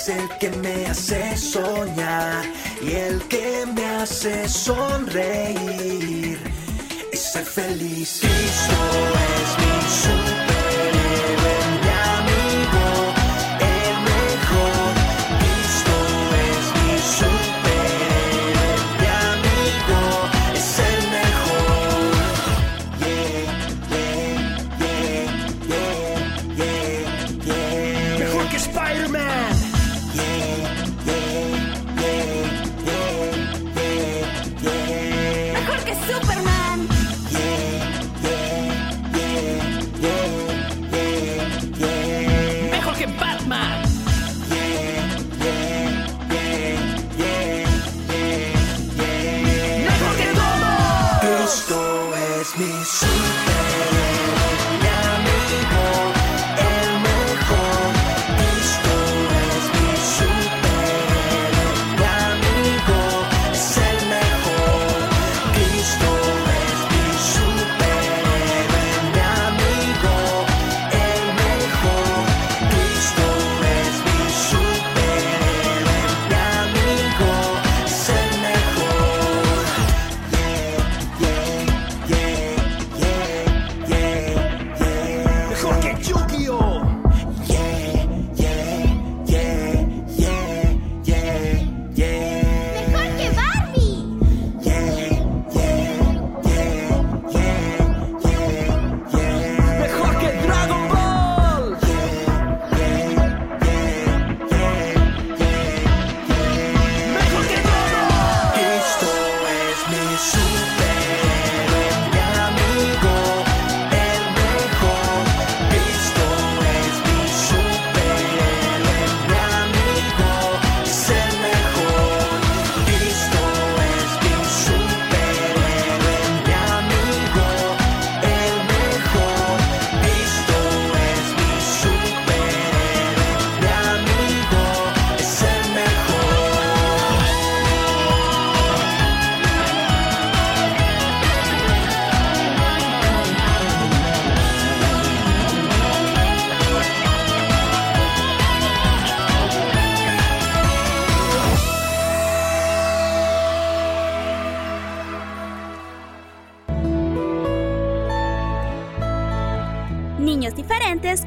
es 0.00 0.08
el 0.08 0.28
que 0.38 0.48
me 0.62 0.86
hace 0.86 1.36
soñar 1.36 2.42
y 2.80 2.92
el 2.92 3.20
que 3.28 3.66
me 3.66 3.84
hace 3.84 4.48
sonreír 4.48 6.38
y 7.12 7.16
ser 7.18 7.44
feliz. 7.44 8.20
Cristo 8.22 8.78
es 9.42 9.59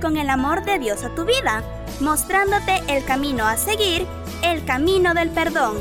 con 0.04 0.18
el 0.18 0.30
amor 0.30 0.66
de 0.66 0.80
Dios 0.80 1.06
a 1.06 1.16
tu 1.16 1.24
vida, 1.24 1.64
mostrándote 2.02 2.84
el 2.90 3.06
camino 3.06 3.48
a 3.48 3.56
seguir, 3.56 4.06
el 4.44 4.66
camino 4.66 5.14
del 5.14 5.30
perdón. 5.30 5.78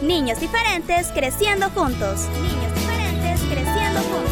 Niños 0.00 0.38
diferentes 0.38 1.08
creciendo 1.08 1.68
juntos. 1.70 2.20
Niños 2.40 2.72
diferentes 2.72 3.40
creciendo 3.50 4.00
juntos. 4.02 4.23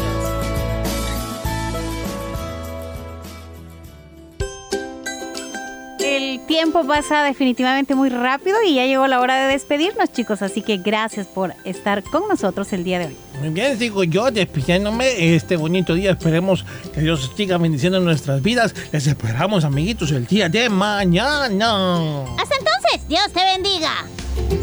Tiempo 6.63 6.87
pasa 6.87 7.23
definitivamente 7.23 7.93
muy 7.93 8.07
rápido 8.07 8.55
y 8.65 8.75
ya 8.75 8.85
llegó 8.85 9.05
la 9.07 9.19
hora 9.19 9.35
de 9.35 9.51
despedirnos, 9.51 10.13
chicos. 10.13 10.41
Así 10.41 10.61
que 10.61 10.77
gracias 10.77 11.27
por 11.27 11.53
estar 11.65 12.01
con 12.03 12.25
nosotros 12.29 12.71
el 12.71 12.85
día 12.85 12.99
de 12.99 13.07
hoy. 13.07 13.17
Muy 13.41 13.49
bien, 13.49 13.77
digo 13.77 14.05
yo, 14.05 14.31
despidiéndome 14.31 15.35
este 15.35 15.57
bonito 15.57 15.93
día. 15.93 16.11
Esperemos 16.11 16.63
que 16.93 17.01
Dios 17.01 17.33
siga 17.35 17.57
bendiciendo 17.57 17.99
nuestras 17.99 18.41
vidas. 18.41 18.73
Les 18.93 19.05
esperamos, 19.07 19.65
amiguitos, 19.65 20.11
el 20.11 20.25
día 20.25 20.47
de 20.47 20.69
mañana. 20.69 22.23
Hasta 22.39 22.55
entonces, 22.55 23.09
Dios 23.09 23.29
te 23.33 23.43
bendiga. 23.43 24.62